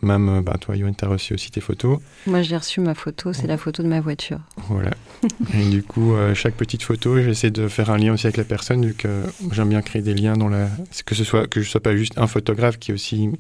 Même, 0.03 0.29
euh, 0.29 0.43
bah, 0.43 0.57
toi, 0.61 0.77
Yoann, 0.77 0.95
tu 0.95 1.05
as 1.05 1.09
reçu 1.09 1.35
aussi 1.35 1.51
tes 1.51 1.61
photos. 1.61 1.99
Moi, 2.27 2.43
j'ai 2.43 2.57
reçu 2.57 2.81
ma 2.81 2.95
photo, 2.95 3.33
c'est 3.33 3.47
la 3.47 3.57
photo 3.57 3.83
de 3.83 3.89
ma 3.89 4.01
voiture. 4.01 4.39
Voilà. 4.69 4.91
et 5.55 5.69
du 5.71 5.83
coup, 5.83 6.15
euh, 6.15 6.35
chaque 6.35 6.55
petite 6.55 6.83
photo, 6.83 7.21
j'essaie 7.21 7.51
de 7.51 7.67
faire 7.69 7.91
un 7.91 7.97
lien 7.97 8.13
aussi 8.13 8.27
avec 8.27 8.37
la 8.37 8.45
personne, 8.45 8.85
vu 8.85 8.95
que 8.95 9.23
j'aime 9.53 9.71
bien 9.71 9.83
créer 9.83 10.03
des 10.03 10.15
liens 10.15 10.37
dans 10.37 10.49
la. 10.49 10.69
Que 11.05 11.15
ce 11.15 11.25
soit 11.25 11.47
que 11.47 11.61
je 11.63 11.69
sois 11.69 11.83
pas 11.83 11.97
juste 11.97 12.19
un 12.19 12.27
photographe 12.27 12.79
qui 12.79 12.91
est 12.91 12.95
aussi 12.95 13.31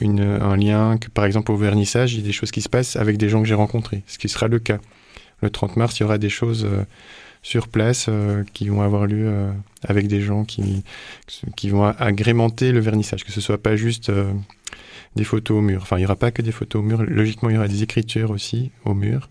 une, 0.00 0.20
un 0.20 0.56
lien, 0.56 0.98
que 0.98 1.08
par 1.08 1.24
exemple 1.24 1.52
au 1.52 1.56
vernissage, 1.56 2.14
il 2.14 2.20
y 2.20 2.22
a 2.22 2.26
des 2.26 2.32
choses 2.32 2.50
qui 2.50 2.62
se 2.62 2.68
passent 2.68 2.96
avec 2.96 3.16
des 3.16 3.28
gens 3.28 3.40
que 3.40 3.48
j'ai 3.48 3.54
rencontrés, 3.54 4.02
ce 4.06 4.18
qui 4.18 4.28
sera 4.28 4.48
le 4.48 4.58
cas. 4.58 4.78
Le 5.42 5.50
30 5.50 5.76
mars, 5.76 5.98
il 5.98 6.02
y 6.02 6.04
aura 6.04 6.18
des 6.18 6.30
choses 6.30 6.66
sur 7.44 7.68
place 7.68 8.06
euh, 8.08 8.42
qui 8.54 8.68
vont 8.68 8.80
avoir 8.80 9.06
lieu 9.06 9.26
euh, 9.28 9.52
avec 9.82 10.08
des 10.08 10.22
gens 10.22 10.44
qui, 10.44 10.82
qui 11.56 11.68
vont 11.68 11.84
agrémenter 11.84 12.72
le 12.72 12.80
vernissage, 12.80 13.22
que 13.22 13.30
ce 13.30 13.40
soit 13.40 13.62
pas 13.62 13.76
juste 13.76 14.08
euh, 14.08 14.32
des 15.16 15.24
photos 15.24 15.58
au 15.58 15.60
mur. 15.60 15.80
Enfin, 15.82 15.96
il 15.96 16.00
n'y 16.00 16.06
aura 16.06 16.16
pas 16.16 16.30
que 16.30 16.42
des 16.42 16.52
photos 16.52 16.80
au 16.80 16.82
mur. 16.82 17.02
Logiquement, 17.02 17.50
il 17.50 17.54
y 17.54 17.58
aura 17.58 17.68
des 17.68 17.82
écritures 17.82 18.30
aussi 18.30 18.70
au 18.84 18.94
mur. 18.94 19.30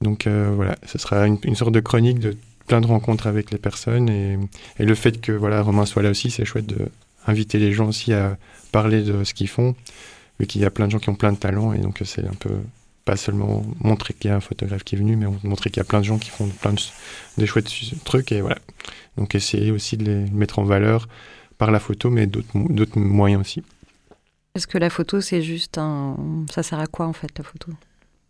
Donc 0.00 0.26
voilà, 0.26 0.76
ce 0.86 0.98
sera 0.98 1.26
une, 1.26 1.54
sorte 1.54 1.72
de 1.72 1.80
chronique 1.80 2.18
de 2.18 2.36
plein 2.66 2.80
de 2.80 2.86
rencontres 2.86 3.26
avec 3.26 3.50
les 3.50 3.58
personnes 3.58 4.08
et, 4.08 4.38
le 4.78 4.94
fait 4.94 5.20
que 5.20 5.32
voilà 5.32 5.62
Romain 5.62 5.86
soit 5.86 6.02
là 6.02 6.10
aussi, 6.10 6.30
c'est 6.30 6.44
chouette 6.44 6.66
de 6.66 6.88
inviter 7.26 7.58
les 7.58 7.72
gens 7.72 7.88
aussi 7.88 8.12
à 8.12 8.36
parler 8.72 9.02
de 9.02 9.24
ce 9.24 9.32
qu'ils 9.32 9.48
font, 9.48 9.74
vu 10.38 10.46
qu'il 10.46 10.60
y 10.60 10.64
a 10.64 10.70
plein 10.70 10.86
de 10.86 10.92
gens 10.92 10.98
qui 10.98 11.08
ont 11.08 11.14
plein 11.14 11.32
de 11.32 11.38
talents 11.38 11.72
et 11.72 11.78
donc 11.78 12.00
c'est 12.04 12.26
un 12.26 12.34
peu 12.34 12.50
pas 13.04 13.16
seulement 13.16 13.64
montrer 13.80 14.14
qu'il 14.14 14.30
y 14.30 14.32
a 14.32 14.36
un 14.36 14.40
photographe 14.40 14.82
qui 14.82 14.94
est 14.94 14.98
venu, 14.98 15.16
mais 15.16 15.26
montrer 15.42 15.70
qu'il 15.70 15.78
y 15.78 15.80
a 15.80 15.84
plein 15.84 16.00
de 16.00 16.04
gens 16.04 16.18
qui 16.18 16.30
font 16.30 16.48
plein 16.48 16.74
de 17.38 17.46
chouettes 17.46 17.70
trucs 18.04 18.32
et 18.32 18.40
voilà. 18.40 18.58
Donc 19.16 19.34
essayer 19.34 19.70
aussi 19.70 19.96
de 19.96 20.04
les 20.04 20.30
mettre 20.30 20.58
en 20.58 20.64
valeur 20.64 21.08
par 21.58 21.70
la 21.70 21.80
photo, 21.80 22.10
mais 22.10 22.26
d'autres 22.26 22.98
moyens 22.98 23.40
aussi. 23.40 23.62
Est-ce 24.54 24.66
que 24.66 24.78
la 24.78 24.90
photo, 24.90 25.20
c'est 25.20 25.42
juste 25.42 25.78
un... 25.78 26.16
Ça 26.52 26.62
sert 26.62 26.78
à 26.78 26.86
quoi 26.86 27.06
en 27.06 27.12
fait 27.12 27.30
la 27.36 27.44
photo? 27.44 27.72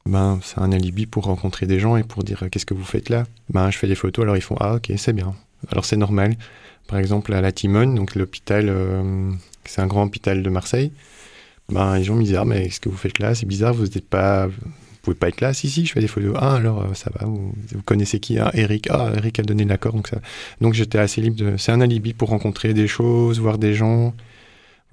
Ben, 0.07 0.40
c'est 0.43 0.59
un 0.59 0.73
alibi 0.73 1.07
pour 1.07 1.25
rencontrer 1.25 1.66
des 1.66 1.78
gens 1.78 1.97
et 1.97 2.02
pour 2.02 2.25
dire 2.25 2.45
qu'est-ce 2.50 2.66
que 2.66 2.75
vous 2.75 2.85
faites 2.85 3.09
là? 3.09 3.25
Ben, 3.50 3.71
je 3.71 3.78
fais 3.78 3.87
des 3.87 3.95
photos, 3.95 4.23
alors 4.23 4.37
ils 4.37 4.43
font 4.43 4.57
ah 4.61 4.75
ok 4.75 4.93
c'est 4.97 5.12
bien. 5.12 5.35
Alors 5.71 5.85
c'est 5.85 5.97
normal. 5.97 6.37
Par 6.88 6.99
exemple 6.99 7.33
à 7.35 7.40
la 7.40 7.52
Timone, 7.52 7.95
donc 7.95 8.14
l'hôpital, 8.14 8.69
euh, 8.69 9.31
c'est 9.64 9.81
un 9.81 9.87
grand 9.87 10.04
hôpital 10.04 10.43
de 10.43 10.50
Marseille 10.50 10.93
ben, 11.71 11.97
les 11.97 12.04
gens 12.04 12.14
me 12.14 12.23
disaient 12.23 12.37
ah, 12.37 12.45
mais 12.45 12.69
ce 12.71 12.81
que 12.81 12.88
vous 12.88 12.97
faites 12.97 13.19
là, 13.19 13.35
c'est 13.35 13.47
bizarre, 13.47 13.73
vous 13.75 13.85
n'êtes 13.85 14.09
pas, 14.09 14.47
vous 14.47 14.54
pouvez 15.02 15.16
pas 15.16 15.28
être 15.28 15.40
là. 15.40 15.52
Si 15.52 15.69
si, 15.71 15.87
je 15.87 15.93
fais 15.93 16.00
des 16.00 16.09
photos. 16.09 16.37
Ah 16.38 16.57
alors 16.57 16.83
euh, 16.83 16.95
ça 16.95 17.11
va. 17.14 17.26
Vous, 17.26 17.52
connaissez 17.85 18.21
qui? 18.21 18.38
Ah, 18.38 18.50
Eric. 18.54 18.88
Ah 18.90 19.12
Eric 19.16 19.38
a 19.40 19.43
donné 19.43 19.64
l'accord 19.64 19.93
donc 19.93 20.09
ça. 20.09 20.19
Donc 20.61 20.75
j'étais 20.75 20.99
assez 20.99 21.21
libre. 21.21 21.37
De... 21.37 21.57
C'est 21.57 21.73
un 21.73 21.81
alibi 21.81 22.12
pour 22.12 22.31
rencontrer 22.31 22.75
des 22.75 22.88
choses, 22.88 23.40
voir 23.40 23.59
des 23.59 23.75
gens. 23.75 24.14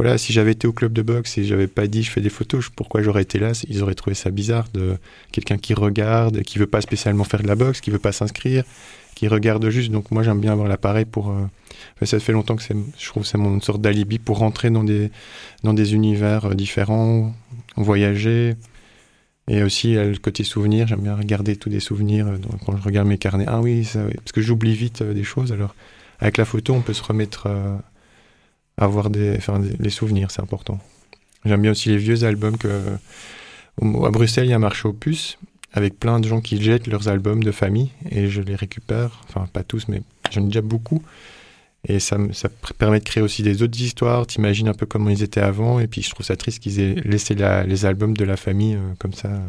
Voilà, 0.01 0.17
si 0.17 0.33
j'avais 0.33 0.53
été 0.53 0.65
au 0.65 0.73
club 0.73 0.93
de 0.93 1.03
boxe 1.03 1.37
et 1.37 1.43
j'avais 1.43 1.67
pas 1.67 1.85
dit 1.85 2.01
je 2.01 2.09
fais 2.09 2.21
des 2.21 2.31
photos, 2.31 2.69
pourquoi 2.75 3.03
j'aurais 3.03 3.21
été 3.21 3.37
là? 3.37 3.51
Ils 3.69 3.83
auraient 3.83 3.93
trouvé 3.93 4.15
ça 4.15 4.31
bizarre 4.31 4.67
de 4.73 4.97
quelqu'un 5.31 5.59
qui 5.59 5.75
regarde, 5.75 6.41
qui 6.41 6.57
veut 6.57 6.65
pas 6.65 6.81
spécialement 6.81 7.23
faire 7.23 7.43
de 7.43 7.47
la 7.47 7.53
boxe, 7.53 7.81
qui 7.81 7.91
veut 7.91 7.99
pas 7.99 8.11
s'inscrire, 8.11 8.63
qui 9.13 9.27
regarde 9.27 9.69
juste. 9.69 9.91
Donc 9.91 10.09
moi 10.09 10.23
j'aime 10.23 10.39
bien 10.39 10.53
avoir 10.53 10.67
l'appareil 10.67 11.05
pour. 11.05 11.29
Euh, 11.29 11.45
ça 12.01 12.19
fait 12.19 12.31
longtemps 12.31 12.55
que 12.55 12.63
je 12.63 13.07
trouve, 13.09 13.27
c'est 13.27 13.37
mon 13.37 13.61
sorte 13.61 13.79
d'alibi 13.79 14.17
pour 14.17 14.39
rentrer 14.39 14.71
dans 14.71 14.83
des 14.83 15.11
dans 15.61 15.75
des 15.75 15.93
univers 15.93 16.45
euh, 16.45 16.55
différents, 16.55 17.35
voyager. 17.77 18.55
Et 19.47 19.61
aussi 19.61 19.93
le 19.93 20.17
côté 20.17 20.43
souvenir, 20.43 20.87
j'aime 20.87 21.01
bien 21.01 21.15
regarder 21.15 21.55
tous 21.55 21.69
des 21.69 21.79
souvenirs 21.79 22.25
euh, 22.25 22.37
quand 22.65 22.75
je 22.75 22.81
regarde 22.81 23.07
mes 23.07 23.19
carnets. 23.19 23.45
Ah 23.47 23.61
oui, 23.61 23.87
parce 23.93 24.31
que 24.33 24.41
j'oublie 24.41 24.73
vite 24.73 25.03
des 25.03 25.23
choses. 25.23 25.51
Alors 25.51 25.75
avec 26.17 26.37
la 26.37 26.45
photo, 26.45 26.73
on 26.73 26.81
peut 26.81 26.93
se 26.93 27.03
remettre 27.03 27.47
avoir 28.83 29.09
des, 29.09 29.35
enfin, 29.37 29.61
les 29.79 29.89
souvenirs, 29.89 30.31
c'est 30.31 30.41
important. 30.41 30.79
J'aime 31.45 31.61
bien 31.61 31.71
aussi 31.71 31.89
les 31.89 31.97
vieux 31.97 32.23
albums 32.23 32.57
que 32.57 32.67
à 33.81 34.09
Bruxelles, 34.09 34.45
il 34.45 34.49
y 34.49 34.53
a 34.53 34.57
un 34.57 34.59
marché 34.59 34.87
aux 34.87 34.93
puces 34.93 35.37
avec 35.73 35.97
plein 35.97 36.19
de 36.19 36.27
gens 36.27 36.41
qui 36.41 36.61
jettent 36.61 36.87
leurs 36.87 37.07
albums 37.07 37.43
de 37.43 37.51
famille 37.51 37.91
et 38.09 38.27
je 38.27 38.41
les 38.41 38.55
récupère, 38.55 39.21
enfin 39.29 39.47
pas 39.53 39.63
tous, 39.63 39.87
mais 39.87 40.01
j'en 40.31 40.41
ai 40.41 40.45
déjà 40.45 40.61
beaucoup. 40.61 41.01
Et 41.87 41.99
ça, 41.99 42.17
ça 42.31 42.49
permet 42.77 42.99
de 42.99 43.03
créer 43.03 43.23
aussi 43.23 43.41
des 43.41 43.63
autres 43.63 43.79
histoires, 43.81 44.27
t'imagines 44.27 44.67
un 44.67 44.73
peu 44.73 44.85
comment 44.85 45.09
ils 45.09 45.23
étaient 45.23 45.41
avant, 45.41 45.79
et 45.79 45.87
puis 45.87 46.03
je 46.03 46.11
trouve 46.11 46.25
ça 46.25 46.35
triste 46.35 46.61
qu'ils 46.61 46.79
aient 46.79 46.95
laissé 47.05 47.33
les 47.33 47.85
albums 47.85 48.15
de 48.15 48.23
la 48.23 48.37
famille 48.37 48.75
euh, 48.75 48.93
comme 48.99 49.13
ça 49.13 49.29
euh, 49.29 49.39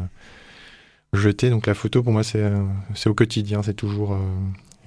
jetés. 1.13 1.51
Donc 1.51 1.67
la 1.67 1.75
photo 1.75 2.01
pour 2.01 2.11
moi 2.11 2.23
c'est 2.23 2.41
euh, 2.41 2.63
au 3.05 3.13
quotidien, 3.13 3.61
c'est 3.61 3.75
toujours 3.75 4.17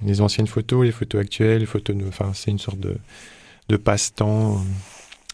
les 0.03 0.19
anciennes 0.21 0.47
photos, 0.47 0.85
les 0.85 0.91
photos 0.91 1.21
actuelles, 1.21 1.59
les 1.59 1.65
photos, 1.65 1.95
enfin 2.07 2.31
c'est 2.33 2.51
une 2.51 2.59
sorte 2.59 2.79
de, 2.79 2.97
de 3.69 3.77
passe-temps, 3.77 4.63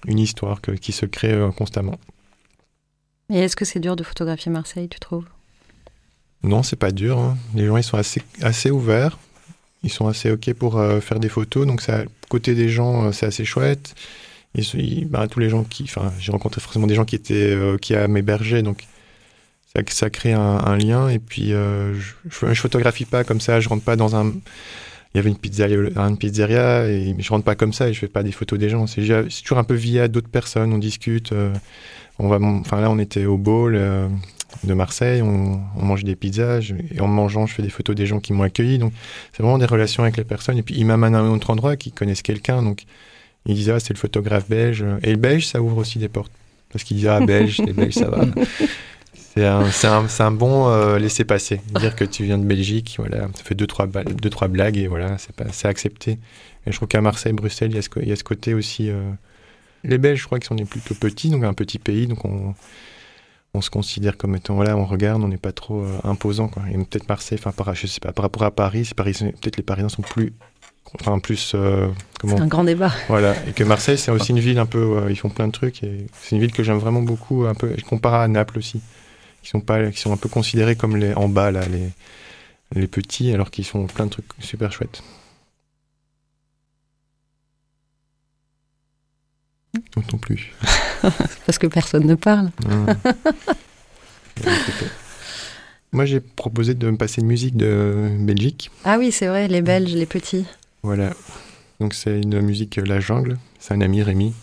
une 0.07 0.19
histoire 0.19 0.61
qui 0.61 0.91
se 0.91 1.05
crée 1.05 1.37
constamment. 1.55 1.99
Et 3.31 3.39
est-ce 3.39 3.55
que 3.55 3.65
c'est 3.65 3.79
dur 3.79 3.95
de 3.95 4.03
photographier 4.03 4.51
Marseille, 4.51 4.89
tu 4.89 4.99
trouves? 4.99 5.25
Non, 6.43 6.61
c'est 6.61 6.75
pas 6.75 6.91
dur. 6.91 7.17
Hein. 7.17 7.37
Les 7.55 7.65
gens, 7.65 7.77
ils 7.77 7.83
sont 7.83 7.97
assez, 7.97 8.21
assez 8.41 8.69
ouverts. 8.69 9.17
Ils 9.83 9.91
sont 9.91 10.07
assez 10.07 10.31
OK 10.31 10.53
pour 10.53 10.77
euh, 10.77 10.99
faire 10.99 11.19
des 11.19 11.29
photos. 11.29 11.65
Donc, 11.65 11.81
ça, 11.81 12.03
côté 12.29 12.53
des 12.53 12.69
gens, 12.69 13.05
euh, 13.05 13.11
c'est 13.11 13.25
assez 13.25 13.45
chouette. 13.45 13.95
Ils, 14.55 15.07
bah, 15.07 15.27
tous 15.27 15.39
les 15.39 15.49
gens 15.49 15.63
qui. 15.63 15.83
Enfin, 15.83 16.13
j'ai 16.19 16.31
rencontré 16.31 16.61
forcément 16.61 16.85
des 16.85 16.95
gens 16.95 17.05
qui 17.05 17.15
étaient. 17.15 17.55
Euh, 17.55 17.77
qui 17.77 17.95
m'héberger. 17.95 18.61
Donc, 18.61 18.85
ça, 19.73 19.81
ça 19.87 20.09
crée 20.09 20.33
un, 20.33 20.77
lien. 20.77 21.09
Et 21.09 21.19
puis, 21.19 21.49
je, 21.49 21.93
je, 22.29 22.53
photographie 22.61 23.05
pas 23.05 23.23
comme 23.23 23.41
ça. 23.41 23.59
Je 23.59 23.69
rentre 23.69 23.83
pas 23.83 23.95
dans 23.95 24.15
un. 24.15 24.33
Il 25.13 25.17
y 25.17 25.20
avait 25.20 25.29
une 25.29 25.38
pizzeria, 25.38 25.77
une 25.96 26.17
pizzeria 26.17 26.88
et 26.88 27.15
je 27.20 27.29
rentre 27.29 27.46
pas 27.46 27.55
comme 27.55 27.74
ça 27.74 27.88
et 27.88 27.93
je 27.93 28.00
fais 28.00 28.08
pas 28.08 28.24
des 28.24 28.32
photos 28.32 28.58
des 28.58 28.70
gens. 28.70 28.88
C'est 28.88 29.03
toujours 29.43 29.60
un 29.60 29.63
peu 29.63 29.75
via 29.75 30.08
d'autres 30.08 30.29
personnes. 30.29 30.74
On 30.74 30.79
discute. 30.79 31.34
on 32.17 32.27
va. 32.27 32.39
Enfin, 32.41 32.82
là, 32.82 32.89
on 32.89 32.98
était 32.98 33.25
au 33.25 33.38
bowl 33.38 33.77
de 34.63 34.74
Marseille, 34.74 35.22
on, 35.22 35.60
mange 35.75 36.03
des 36.03 36.15
pizzas, 36.15 36.62
et 36.93 37.00
en 37.01 37.08
mangeant, 37.08 37.46
je 37.46 37.53
fais 37.53 37.63
des 37.63 37.70
photos 37.70 37.96
des 37.96 38.05
gens 38.05 38.20
qui 38.20 38.34
m'ont 38.34 38.43
accueilli. 38.43 38.77
Donc, 38.77 38.93
c'est 39.32 39.43
vraiment 39.43 39.58
des 39.58 39.65
relations 39.65 40.03
avec 40.03 40.17
les 40.17 40.24
personnes. 40.24 40.58
Et 40.58 40.63
puis, 40.63 40.75
ils 40.77 40.86
m'amènent 40.86 41.15
à 41.15 41.20
un 41.20 41.29
autre 41.29 41.50
endroit, 41.50 41.75
qui 41.75 41.91
connaissent 41.91 42.22
quelqu'un. 42.22 42.62
Donc, 42.62 42.84
ils 43.46 43.55
disent, 43.55 43.70
ah, 43.70 43.79
c'est 43.79 43.93
le 43.93 44.00
photographe 44.00 44.48
belge. 44.48 44.86
Et 45.03 45.12
le 45.12 45.17
belge, 45.17 45.48
ça 45.48 45.62
ouvre 45.62 45.77
aussi 45.77 46.00
des 46.00 46.10
portes. 46.10 46.32
Parce 46.72 46.84
qu'ils 46.84 46.98
disent, 46.98 47.08
ah, 47.08 47.20
belge, 47.25 47.60
les 47.65 47.74
belges, 47.74 47.96
ça 47.96 48.10
va. 48.10 48.25
C'est 49.35 49.87
un, 49.87 50.05
un, 50.19 50.31
bon 50.31 50.69
euh, 50.69 50.99
laisser-passer. 50.99 51.59
Dire 51.79 51.95
que 51.95 52.03
tu 52.05 52.23
viens 52.23 52.37
de 52.37 52.45
Belgique, 52.45 52.97
voilà, 52.99 53.27
ça 53.33 53.43
fait 53.43 53.55
deux, 53.55 53.65
trois, 53.65 53.87
deux, 53.87 54.29
trois 54.29 54.47
blagues, 54.47 54.77
et 54.77 54.87
voilà, 54.87 55.17
c'est 55.51 55.67
accepté. 55.67 56.19
Et 56.67 56.71
je 56.71 56.75
trouve 56.75 56.87
qu'à 56.87 57.01
Marseille, 57.01 57.33
Bruxelles, 57.33 57.71
il 57.71 57.75
y, 57.75 57.79
a 57.79 57.81
ce, 57.81 57.89
il 57.99 58.07
y 58.07 58.11
a 58.11 58.15
ce 58.15 58.23
côté 58.23 58.53
aussi. 58.53 58.91
Euh, 58.91 59.01
les 59.83 59.97
Belges, 59.97 60.19
je 60.19 60.25
crois 60.27 60.37
qu'ils 60.37 60.47
sont 60.47 60.55
des 60.55 60.65
plutôt 60.65 60.93
petits, 60.93 61.31
donc 61.31 61.43
un 61.43 61.53
petit 61.53 61.79
pays, 61.79 62.05
donc 62.05 62.23
on 62.25 62.53
on 63.55 63.61
se 63.61 63.69
considère 63.69 64.17
comme 64.17 64.35
étant 64.35 64.55
voilà 64.55 64.75
on 64.75 64.85
regarde 64.85 65.23
on 65.23 65.27
n'est 65.27 65.37
pas 65.37 65.51
trop 65.51 65.83
euh, 65.83 65.99
imposant 66.03 66.47
quoi 66.47 66.63
et 66.71 66.75
peut-être 66.75 67.07
Marseille 67.07 67.37
enfin 67.39 67.51
par 67.51 67.75
je 67.75 67.85
sais 67.85 67.99
pas 67.99 68.11
par 68.11 68.23
rapport 68.23 68.41
à 68.41 68.49
Paris 68.49 68.89
Paris 68.95 69.13
peut-être 69.13 69.57
les 69.57 69.63
Parisiens 69.63 69.89
sont 69.89 70.01
plus 70.01 70.33
enfin 70.99 71.19
plus 71.19 71.51
euh, 71.53 71.87
comment 72.19 72.35
c'est 72.35 72.41
un 72.41 72.47
grand 72.47 72.63
débat 72.63 72.91
voilà 73.09 73.35
et 73.47 73.51
que 73.51 73.63
Marseille 73.63 73.99
c'est 73.99 74.09
aussi 74.09 74.31
une 74.31 74.39
ville 74.39 74.57
un 74.57 74.65
peu 74.65 75.05
ils 75.07 75.15
font 75.15 75.29
plein 75.29 75.45
de 75.45 75.51
trucs 75.51 75.83
et 75.83 76.07
c'est 76.19 76.35
une 76.35 76.41
ville 76.41 76.51
que 76.51 76.63
j'aime 76.63 76.79
vraiment 76.79 77.03
beaucoup 77.03 77.45
un 77.45 77.53
peu 77.53 77.75
je 77.77 77.85
compare 77.85 78.15
à 78.15 78.27
Naples 78.27 78.57
aussi 78.57 78.81
qui 79.43 79.50
sont 79.50 79.62
pas 79.62 79.91
qui 79.91 80.00
sont 80.00 80.12
un 80.13 80.17
peu 80.17 80.29
considérés 80.29 80.75
comme 80.75 80.97
les 80.97 81.13
en 81.13 81.29
bas 81.29 81.51
là 81.51 81.65
les 81.67 81.89
les 82.73 82.88
petits 82.88 83.31
alors 83.31 83.51
qu'ils 83.51 83.65
font 83.65 83.85
plein 83.85 84.05
de 84.05 84.12
trucs 84.12 84.25
super 84.39 84.71
chouettes 84.71 85.03
non 90.12 90.17
plus. 90.17 90.51
Parce 91.45 91.57
que 91.57 91.67
personne 91.67 92.05
ne 92.05 92.15
parle. 92.15 92.50
Moi, 95.91 96.05
j'ai 96.05 96.19
proposé 96.19 96.73
de 96.73 96.89
me 96.89 96.97
passer 96.97 97.21
une 97.21 97.27
musique 97.27 97.55
de 97.55 98.09
Belgique. 98.19 98.71
Ah 98.83 98.97
oui, 98.97 99.12
c'est 99.12 99.27
vrai, 99.27 99.47
les 99.47 99.62
Belges, 99.62 99.93
les 99.93 100.07
petits. 100.07 100.45
Voilà. 100.81 101.12
Donc, 101.79 101.93
c'est 101.93 102.19
une 102.19 102.41
musique 102.41 102.77
La 102.77 103.00
Jungle. 103.00 103.38
C'est 103.59 103.75
un 103.75 103.81
ami, 103.81 104.01
Rémi. 104.01 104.33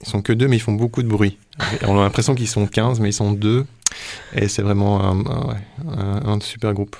Ils 0.00 0.08
sont 0.08 0.20
que 0.20 0.32
deux, 0.32 0.48
mais 0.48 0.56
ils 0.56 0.60
font 0.60 0.72
beaucoup 0.72 1.04
de 1.04 1.08
bruit. 1.08 1.38
On 1.86 1.96
a 1.98 2.02
l'impression 2.02 2.34
qu'ils 2.34 2.48
sont 2.48 2.66
15, 2.66 2.98
mais 2.98 3.10
ils 3.10 3.14
sont 3.14 3.30
deux. 3.32 3.64
Et 4.34 4.48
c'est 4.48 4.62
vraiment 4.62 5.00
un, 5.02 6.40
super 6.40 6.72
groupe. 6.72 6.96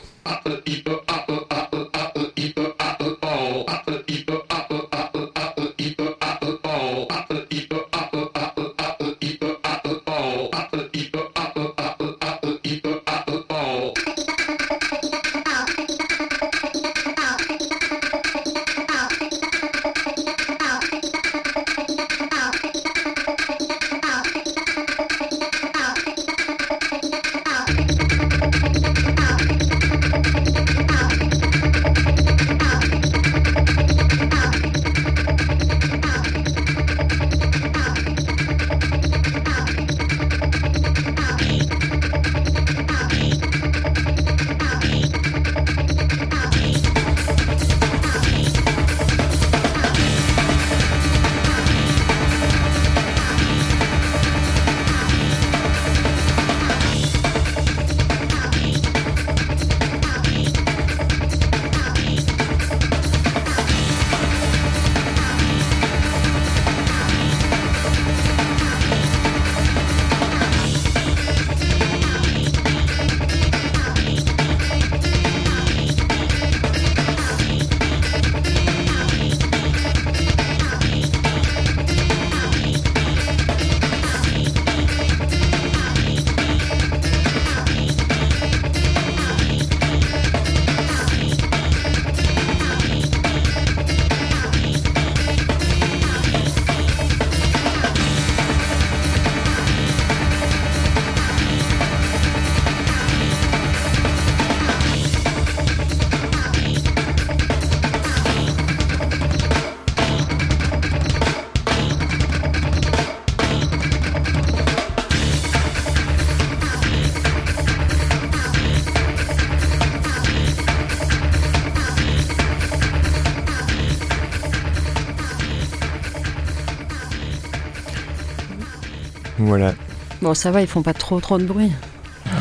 Bon, 130.24 130.32
ça 130.32 130.50
va, 130.50 130.62
ils 130.62 130.66
font 130.66 130.80
pas 130.80 130.94
trop 130.94 131.20
trop 131.20 131.36
de 131.36 131.44
bruit. 131.44 131.70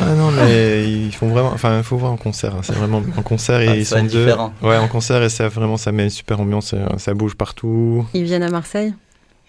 Ah 0.00 0.14
non, 0.14 0.30
mais 0.30 0.90
ils 0.90 1.12
font 1.12 1.28
vraiment. 1.28 1.50
Enfin, 1.52 1.76
il 1.76 1.84
faut 1.84 1.98
voir 1.98 2.12
en 2.12 2.16
concert. 2.16 2.54
hein. 2.54 2.60
C'est 2.62 2.72
vraiment 2.74 3.02
en 3.14 3.22
concert 3.22 3.60
et 3.60 3.68
Ah, 3.68 3.76
ils 3.76 3.84
sont 3.84 4.02
deux. 4.02 4.24
différent. 4.24 4.54
Ouais, 4.62 4.78
en 4.78 4.88
concert 4.88 5.22
et 5.22 5.28
ça 5.28 5.48
vraiment 5.48 5.76
ça 5.76 5.92
met 5.92 6.04
une 6.04 6.08
super 6.10 6.40
ambiance. 6.40 6.68
Ça, 6.70 6.96
ça 6.96 7.12
bouge 7.12 7.34
partout. 7.34 8.06
Ils 8.14 8.24
viennent 8.24 8.42
à 8.42 8.48
Marseille? 8.48 8.94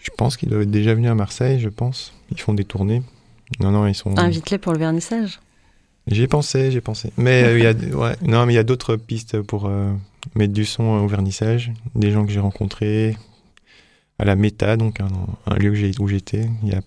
Je 0.03 0.09
pense 0.17 0.35
qu'ils 0.35 0.49
doivent 0.49 0.63
être 0.63 0.69
déjà 0.69 0.93
venus 0.93 1.09
à 1.09 1.15
Marseille. 1.15 1.61
Je 1.61 1.69
pense. 1.69 2.13
Ils 2.29 2.41
font 2.41 2.53
des 2.53 2.65
tournées. 2.65 3.01
Non, 3.61 3.71
non, 3.71 3.87
ils 3.87 3.95
sont. 3.95 4.19
Invite-les 4.19 4.57
pour 4.57 4.73
le 4.73 4.79
vernissage. 4.79 5.39
J'ai 6.07 6.27
pensé, 6.27 6.71
j'ai 6.71 6.81
pensé. 6.81 7.13
Mais 7.15 7.43
euh, 7.45 7.57
il 7.57 7.63
y 7.63 7.67
a, 7.67 7.71
ouais, 7.97 8.15
non, 8.21 8.45
mais 8.45 8.51
il 8.51 8.57
y 8.57 8.59
a 8.59 8.63
d'autres 8.63 8.97
pistes 8.97 9.41
pour 9.41 9.67
euh, 9.67 9.93
mettre 10.35 10.51
du 10.51 10.65
son 10.65 10.83
au 10.83 11.07
vernissage. 11.07 11.71
Des 11.95 12.11
gens 12.11 12.25
que 12.25 12.33
j'ai 12.33 12.41
rencontrés 12.41 13.15
à 14.19 14.25
la 14.25 14.35
Méta, 14.35 14.77
donc 14.77 14.99
un, 15.01 15.07
un 15.45 15.55
lieu 15.55 15.71
que 15.71 16.01
où 16.01 16.07
j'étais 16.07 16.47
il 16.63 16.69
y 16.69 16.73
a 16.73 16.81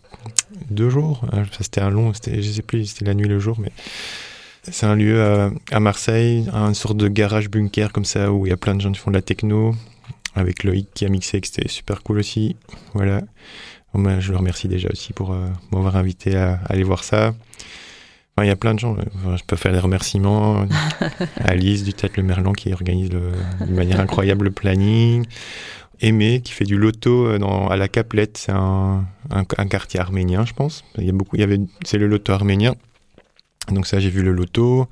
deux 0.71 0.91
jours. 0.91 1.21
Ah, 1.33 1.45
Ça 1.53 1.59
c'était 1.63 1.81
un 1.81 1.91
long, 1.91 2.13
c'était, 2.15 2.41
je 2.43 2.51
sais 2.51 2.63
plus, 2.63 2.87
c'était 2.87 3.05
la 3.05 3.15
nuit 3.15 3.29
le 3.29 3.39
jour, 3.39 3.59
mais 3.61 3.71
c'est 4.63 4.87
un 4.87 4.97
lieu 4.97 5.21
euh, 5.21 5.51
à 5.71 5.81
Marseille, 5.81 6.49
une 6.53 6.75
sorte 6.75 6.97
de 6.97 7.09
garage 7.09 7.49
bunker 7.51 7.93
comme 7.93 8.05
ça 8.05 8.33
où 8.33 8.47
il 8.47 8.51
y 8.51 8.53
a 8.53 8.57
plein 8.57 8.75
de 8.75 8.81
gens 8.81 8.93
qui 8.93 8.99
font 8.99 9.11
de 9.11 9.17
la 9.17 9.23
techno. 9.23 9.75
Avec 10.35 10.63
Loïc 10.63 10.89
qui 10.95 11.05
a 11.05 11.09
mixé, 11.09 11.41
que 11.41 11.49
c'était 11.49 11.67
super 11.69 12.03
cool 12.05 12.19
aussi. 12.19 12.55
Voilà. 12.95 13.23
Bon, 13.93 14.01
ben, 14.03 14.21
je 14.21 14.31
le 14.31 14.37
remercie 14.39 14.69
déjà 14.69 14.89
aussi 14.93 15.13
pour 15.13 15.33
euh, 15.33 15.49
m'avoir 15.73 15.97
invité 15.97 16.37
à, 16.37 16.53
à 16.65 16.73
aller 16.75 16.85
voir 16.85 17.03
ça. 17.03 17.35
Enfin, 18.37 18.45
il 18.45 18.47
y 18.47 18.51
a 18.53 18.57
plein 18.57 18.75
de 18.75 18.79
gens. 18.79 18.97
euh, 18.97 19.03
enfin, 19.17 19.37
je 19.37 19.43
peux 19.45 19.57
faire 19.57 19.73
des 19.73 19.81
remerciements 19.81 20.61
à 20.61 20.67
Alice 21.51 21.83
du 21.83 21.93
Tête 21.93 22.17
Le 22.17 22.23
Merlan 22.23 22.53
qui 22.53 22.73
organise 22.73 23.11
le- 23.11 23.33
de 23.67 23.73
manière 23.73 23.99
incroyable 23.99 24.45
le 24.45 24.51
planning. 24.53 25.25
Aimé 26.01 26.41
qui 26.43 26.53
fait 26.53 26.65
du 26.65 26.77
loto 26.77 27.27
euh, 27.27 27.39
dans, 27.39 27.69
à 27.69 27.77
la 27.77 27.89
Caplette, 27.89 28.39
c'est 28.39 28.53
un, 28.53 29.05
un, 29.31 29.45
un 29.57 29.67
quartier 29.67 29.99
arménien, 29.99 30.45
je 30.45 30.53
pense. 30.53 30.85
Il 30.97 31.05
y 31.05 31.09
a 31.09 31.13
beaucoup, 31.13 31.37
il 31.37 31.41
y 31.41 31.43
avait, 31.43 31.59
c'est 31.85 31.99
le 31.99 32.07
loto 32.07 32.33
arménien. 32.33 32.75
Donc 33.73 33.87
ça, 33.87 34.01
j'ai 34.01 34.11
vu 34.11 34.23
le 34.23 34.33
loto. 34.33 34.87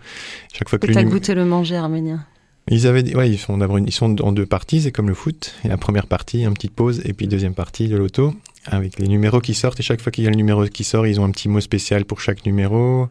Chaque 0.53 0.69
fois 0.69 0.79
que 0.79 0.93
t'as 0.93 1.05
goûté 1.05 1.35
le 1.35 1.45
manger 1.45 1.77
arménien? 1.77 2.27
ils 2.69 2.87
avaient, 2.87 3.15
ouais, 3.15 3.31
ils 3.31 3.39
sont 3.39 3.59
ils 3.79 3.93
sont 3.93 4.21
en 4.23 4.33
deux 4.33 4.47
parties, 4.47 4.83
c'est 4.83 4.93
comme 4.93 5.09
le 5.09 5.15
foot. 5.15 5.55
Et 5.65 5.69
la 5.69 5.77
première 5.77 6.07
partie, 6.07 6.45
une 6.45 6.55
petite 6.55 6.75
pause, 6.75 7.01
et 7.05 7.13
puis 7.13 7.29
deuxième 7.29 7.55
partie 7.55 7.89
de 7.89 7.97
l'auto, 7.97 8.35
avec 8.67 8.99
les 8.99 9.09
numéros 9.09 9.41
qui 9.41 9.55
sortent. 9.55 9.81
Et 9.81 9.83
chaque 9.83 10.01
fois 10.01 10.13
qu'il 10.13 10.25
y 10.25 10.27
a 10.27 10.31
le 10.31 10.37
numéro 10.37 10.65
qui 10.67 10.85
sort, 10.85 11.07
ils 11.07 11.21
ont 11.21 11.25
un 11.25 11.31
petit 11.31 11.49
mot 11.49 11.61
spécial 11.61 12.05
pour 12.05 12.21
chaque 12.21 12.45
numéro. 12.47 13.09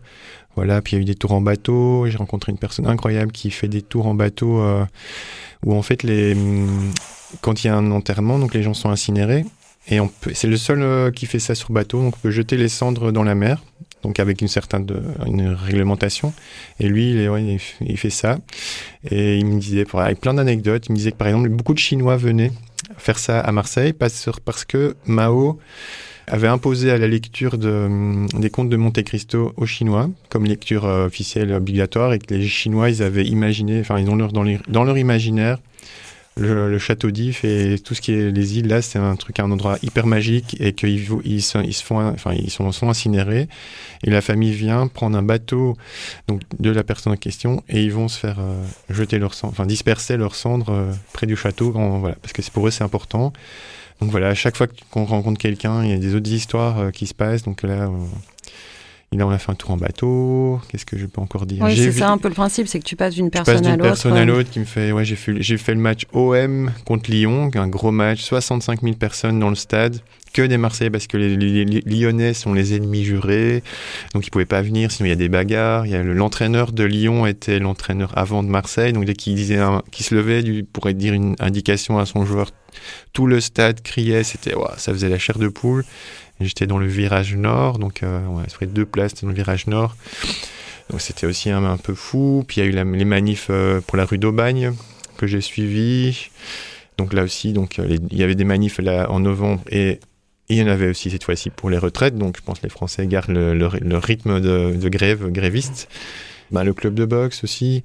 Voilà, 0.55 0.81
puis 0.81 0.93
il 0.93 0.95
y 0.95 0.99
a 0.99 1.01
eu 1.01 1.05
des 1.05 1.15
tours 1.15 1.33
en 1.33 1.41
bateau. 1.41 2.05
J'ai 2.07 2.17
rencontré 2.17 2.51
une 2.51 2.57
personne 2.57 2.87
incroyable 2.87 3.31
qui 3.31 3.51
fait 3.51 3.67
des 3.67 3.81
tours 3.81 4.07
en 4.07 4.13
bateau 4.13 4.61
euh, 4.61 4.85
où 5.65 5.73
en 5.73 5.81
fait, 5.81 6.03
les, 6.03 6.33
hum, 6.33 6.91
quand 7.41 7.63
il 7.63 7.67
y 7.67 7.69
a 7.69 7.75
un 7.75 7.91
enterrement, 7.91 8.39
donc 8.39 8.53
les 8.53 8.63
gens 8.63 8.73
sont 8.73 8.89
incinérés. 8.89 9.45
Et 9.87 9.99
c'est 10.33 10.47
le 10.47 10.57
seul 10.57 10.81
euh, 10.81 11.11
qui 11.11 11.25
fait 11.27 11.39
ça 11.39 11.53
sur 11.53 11.71
bateau, 11.71 12.01
donc 12.01 12.15
on 12.17 12.19
peut 12.19 12.31
jeter 12.31 12.57
les 12.57 12.69
cendres 12.69 13.11
dans 13.11 13.21
la 13.21 13.35
mer, 13.35 13.61
donc 14.01 14.19
avec 14.19 14.41
une 14.41 14.47
certaine 14.47 14.87
une 15.27 15.49
réglementation. 15.49 16.33
Et 16.79 16.87
lui, 16.87 17.11
il, 17.11 17.59
il 17.81 17.97
fait 17.97 18.09
ça. 18.09 18.39
Et 19.11 19.37
il 19.37 19.45
me 19.45 19.59
disait, 19.59 19.85
avec 19.93 20.19
plein 20.21 20.33
d'anecdotes, 20.33 20.87
il 20.87 20.93
me 20.93 20.97
disait 20.97 21.11
que 21.11 21.17
par 21.17 21.27
exemple, 21.27 21.49
beaucoup 21.49 21.75
de 21.75 21.79
Chinois 21.79 22.17
venaient 22.17 22.51
faire 22.97 23.19
ça 23.19 23.39
à 23.39 23.51
Marseille 23.51 23.93
parce, 23.93 24.29
que 24.67 24.95
Mao 25.05 25.59
avait 26.27 26.47
imposé 26.47 26.91
à 26.91 26.97
la 26.97 27.07
lecture 27.07 27.55
hum, 27.61 28.27
des 28.33 28.49
contes 28.49 28.69
de 28.69 28.77
Monte 28.77 29.03
Cristo 29.03 29.53
aux 29.57 29.65
Chinois 29.65 30.09
comme 30.29 30.45
lecture 30.45 30.85
euh, 30.85 31.05
officielle 31.05 31.53
obligatoire 31.53 32.13
et 32.13 32.19
que 32.19 32.33
les 32.33 32.47
Chinois, 32.47 32.89
ils 32.89 33.03
avaient 33.03 33.25
imaginé, 33.25 33.79
enfin, 33.79 33.99
ils 33.99 34.09
ont 34.09 34.15
leur, 34.15 34.31
dans 34.31 34.83
leur 34.83 34.97
imaginaire, 34.97 35.59
le, 36.37 36.69
le 36.69 36.79
château 36.79 37.11
d'If 37.11 37.45
et 37.45 37.79
tout 37.79 37.95
ce 37.95 38.01
qui 38.01 38.11
est 38.13 38.29
les 38.31 38.57
îles 38.57 38.67
là, 38.67 38.81
c'est 38.81 38.99
un 38.99 39.15
truc, 39.15 39.39
un 39.39 39.49
endroit 39.51 39.77
hyper 39.83 40.05
magique 40.05 40.57
et 40.59 40.73
qu'ils 40.73 41.07
ils, 41.23 41.41
se- 41.41 41.57
ils 41.63 41.73
se 41.73 41.83
font, 41.83 42.05
enfin, 42.09 42.33
ils 42.33 42.51
sont, 42.51 42.71
sont 42.73 42.89
incinérés 42.89 43.47
et 44.03 44.09
la 44.09 44.21
famille 44.21 44.51
vient 44.51 44.87
prendre 44.87 45.17
un 45.17 45.23
bateau 45.23 45.77
donc 46.27 46.41
de 46.59 46.69
la 46.71 46.83
personne 46.83 47.13
en 47.13 47.17
question 47.17 47.63
et 47.69 47.83
ils 47.83 47.93
vont 47.93 48.07
se 48.09 48.19
faire 48.19 48.37
euh, 48.39 48.61
jeter 48.89 49.17
leurs 49.17 49.33
cendres, 49.33 49.53
enfin 49.53 49.65
disperser 49.65 50.17
leurs 50.17 50.35
cendres 50.35 50.71
euh, 50.71 50.91
près 51.13 51.25
du 51.25 51.37
château, 51.37 51.71
voilà, 51.71 52.15
parce 52.21 52.33
que 52.33 52.41
pour 52.51 52.67
eux 52.67 52.71
c'est 52.71 52.83
important. 52.83 53.31
Donc 54.01 54.11
voilà, 54.11 54.27
à 54.27 54.33
chaque 54.35 54.57
fois 54.57 54.67
qu'on 54.91 55.05
rencontre 55.05 55.39
quelqu'un, 55.39 55.85
il 55.85 55.89
y 55.89 55.93
a 55.93 55.97
des 55.97 56.15
autres 56.15 56.29
histoires 56.29 56.79
euh, 56.79 56.91
qui 56.91 57.07
se 57.07 57.13
passent. 57.13 57.43
Donc 57.43 57.61
là, 57.63 57.89
il 59.11 59.23
on 59.23 59.29
a 59.29 59.37
fait 59.37 59.51
un 59.51 59.55
tour 59.55 59.71
en 59.71 59.77
bateau. 59.77 60.59
Qu'est-ce 60.69 60.85
que 60.85 60.97
je 60.97 61.05
peux 61.05 61.21
encore 61.21 61.45
dire 61.45 61.63
Oui, 61.63 61.75
c'est 61.77 61.89
vu- 61.89 61.99
ça 61.99 62.09
un 62.09 62.17
peu 62.17 62.27
le 62.27 62.33
principe, 62.33 62.67
c'est 62.67 62.79
que 62.79 62.83
tu 62.85 62.95
passes 62.95 63.15
d'une 63.15 63.27
je 63.27 63.31
passe 63.31 63.45
personne 63.45 63.65
à 63.65 63.69
d'une 63.71 63.77
l'autre. 63.79 63.89
personne 63.89 64.17
à 64.17 64.25
l'autre 64.25 64.49
qui 64.49 64.59
me 64.59 64.65
fait 64.65 64.91
ouais 64.91 65.05
j'ai 65.05 65.15
fait 65.15 65.33
j'ai 65.41 65.57
fait 65.57 65.73
le 65.73 65.79
match 65.79 66.01
OM 66.13 66.71
contre 66.85 67.09
Lyon 67.11 67.49
un 67.55 67.67
gros 67.67 67.91
match 67.91 68.21
65 68.21 68.81
000 68.81 68.95
personnes 68.95 69.39
dans 69.39 69.49
le 69.49 69.55
stade. 69.55 69.99
Que 70.33 70.41
des 70.41 70.57
Marseillais 70.57 70.89
parce 70.89 71.07
que 71.07 71.15
les, 71.15 71.37
les- 71.37 71.63
les 71.63 71.81
Lyonnais 71.85 72.33
sont 72.33 72.53
les 72.53 72.75
ennemis 72.75 73.05
jurés. 73.05 73.63
Donc 74.13 74.27
ils 74.27 74.31
pouvaient 74.31 74.43
pas 74.45 74.61
venir 74.61 74.91
sinon 74.91 75.05
il 75.05 75.09
y 75.09 75.13
a 75.13 75.15
des 75.15 75.29
bagarres. 75.29 75.85
Il 75.85 75.93
y 75.93 75.95
a 75.95 76.03
le- 76.03 76.11
l'entraîneur 76.13 76.73
de 76.73 76.83
Lyon 76.83 77.25
était 77.25 77.57
l'entraîneur 77.57 78.11
avant 78.17 78.43
de 78.43 78.49
Marseille. 78.49 78.91
Donc 78.91 79.05
dès 79.05 79.13
qu'il 79.13 79.33
disait 79.35 79.59
qu'il 79.91 80.05
se 80.05 80.13
levait 80.13 80.43
du, 80.43 80.65
pour 80.65 80.91
dire 80.91 81.13
une 81.13 81.35
indication 81.39 81.99
à 81.99 82.05
son 82.05 82.25
joueur 82.25 82.51
tout 83.13 83.25
le 83.27 83.39
stade 83.39 83.81
criait 83.81 84.23
c'était 84.23 84.53
ouah, 84.53 84.73
ça 84.77 84.91
faisait 84.91 85.07
la 85.07 85.17
chair 85.17 85.37
de 85.39 85.47
poule 85.47 85.85
j'étais 86.41 86.67
dans 86.67 86.77
le 86.77 86.87
virage 86.87 87.35
nord 87.35 87.79
donc 87.79 88.03
euh, 88.03 88.19
ça 88.47 88.49
ferait 88.55 88.65
deux 88.67 88.85
places 88.85 89.13
dans 89.21 89.27
le 89.29 89.33
virage 89.33 89.67
nord 89.67 89.95
donc 90.89 91.01
c'était 91.01 91.25
aussi 91.25 91.49
un, 91.49 91.63
un 91.63 91.77
peu 91.77 91.95
fou. 91.95 92.43
Puis 92.47 92.57
il 92.61 92.63
y 92.63 92.67
a 92.67 92.69
eu 92.69 92.71
la- 92.71 92.83
les 92.83 93.05
manifs 93.05 93.47
euh, 93.49 93.81
pour 93.81 93.97
la 93.97 94.05
rue 94.05 94.19
d'Aubagne 94.19 94.71
que 95.17 95.25
j'ai 95.25 95.41
suivi. 95.41 96.29
Donc 96.99 97.11
là 97.13 97.23
aussi, 97.23 97.53
donc 97.53 97.79
euh, 97.79 97.85
les- 97.87 97.99
il 98.11 98.17
y 98.19 98.23
avait 98.23 98.35
des 98.35 98.43
manifs 98.43 98.77
là 98.77 99.09
en 99.09 99.19
novembre 99.19 99.61
et 99.71 99.99
et 100.47 100.53
il 100.53 100.57
y 100.57 100.61
en 100.61 100.67
avait 100.67 100.87
aussi 100.89 101.09
cette 101.09 101.23
fois-ci 101.23 101.49
pour 101.49 101.71
les 101.71 101.79
retraites. 101.79 102.15
Donc 102.19 102.37
je 102.37 102.43
pense 102.43 102.59
que 102.59 102.63
les 102.65 102.69
Français 102.69 103.07
gardent 103.07 103.31
le, 103.31 103.55
le- 103.55 103.67
le 103.81 103.97
rythme 103.97 104.39
de, 104.39 104.75
de 104.79 104.89
grève 104.89 105.27
gréviste. 105.31 105.89
Ben, 106.51 106.63
le 106.63 106.75
club 106.75 106.93
de 106.93 107.05
boxe 107.05 107.43
aussi, 107.43 107.83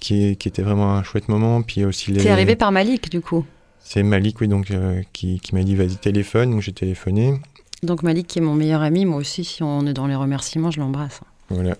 qui, 0.00 0.30
était 0.32 0.62
vraiment 0.62 0.96
un 0.96 1.04
chouette 1.04 1.28
moment. 1.28 1.62
Puis 1.62 1.84
a 1.84 1.86
aussi 1.86 2.10
les. 2.10 2.24
T'es 2.24 2.30
arrivé 2.30 2.56
par 2.56 2.72
Malik, 2.72 3.08
du 3.08 3.20
coup? 3.20 3.46
C'est 3.78 4.02
Malik, 4.02 4.40
oui, 4.40 4.48
donc 4.48 4.72
euh, 4.72 5.00
qui, 5.12 5.38
qui 5.38 5.54
m'a 5.54 5.62
dit 5.62 5.76
vas-y 5.76 5.94
téléphone. 5.96 6.50
Donc 6.50 6.62
j'ai 6.62 6.72
téléphoné. 6.72 7.34
Donc 7.82 8.04
Malik, 8.04 8.28
qui 8.28 8.38
est 8.38 8.42
mon 8.42 8.54
meilleur 8.54 8.80
ami, 8.82 9.04
moi 9.06 9.18
aussi, 9.18 9.44
si 9.44 9.62
on 9.62 9.86
est 9.86 9.92
dans 9.92 10.06
les 10.06 10.14
remerciements, 10.14 10.70
je 10.70 10.78
l'embrasse. 10.78 11.20
Voilà. 11.48 11.76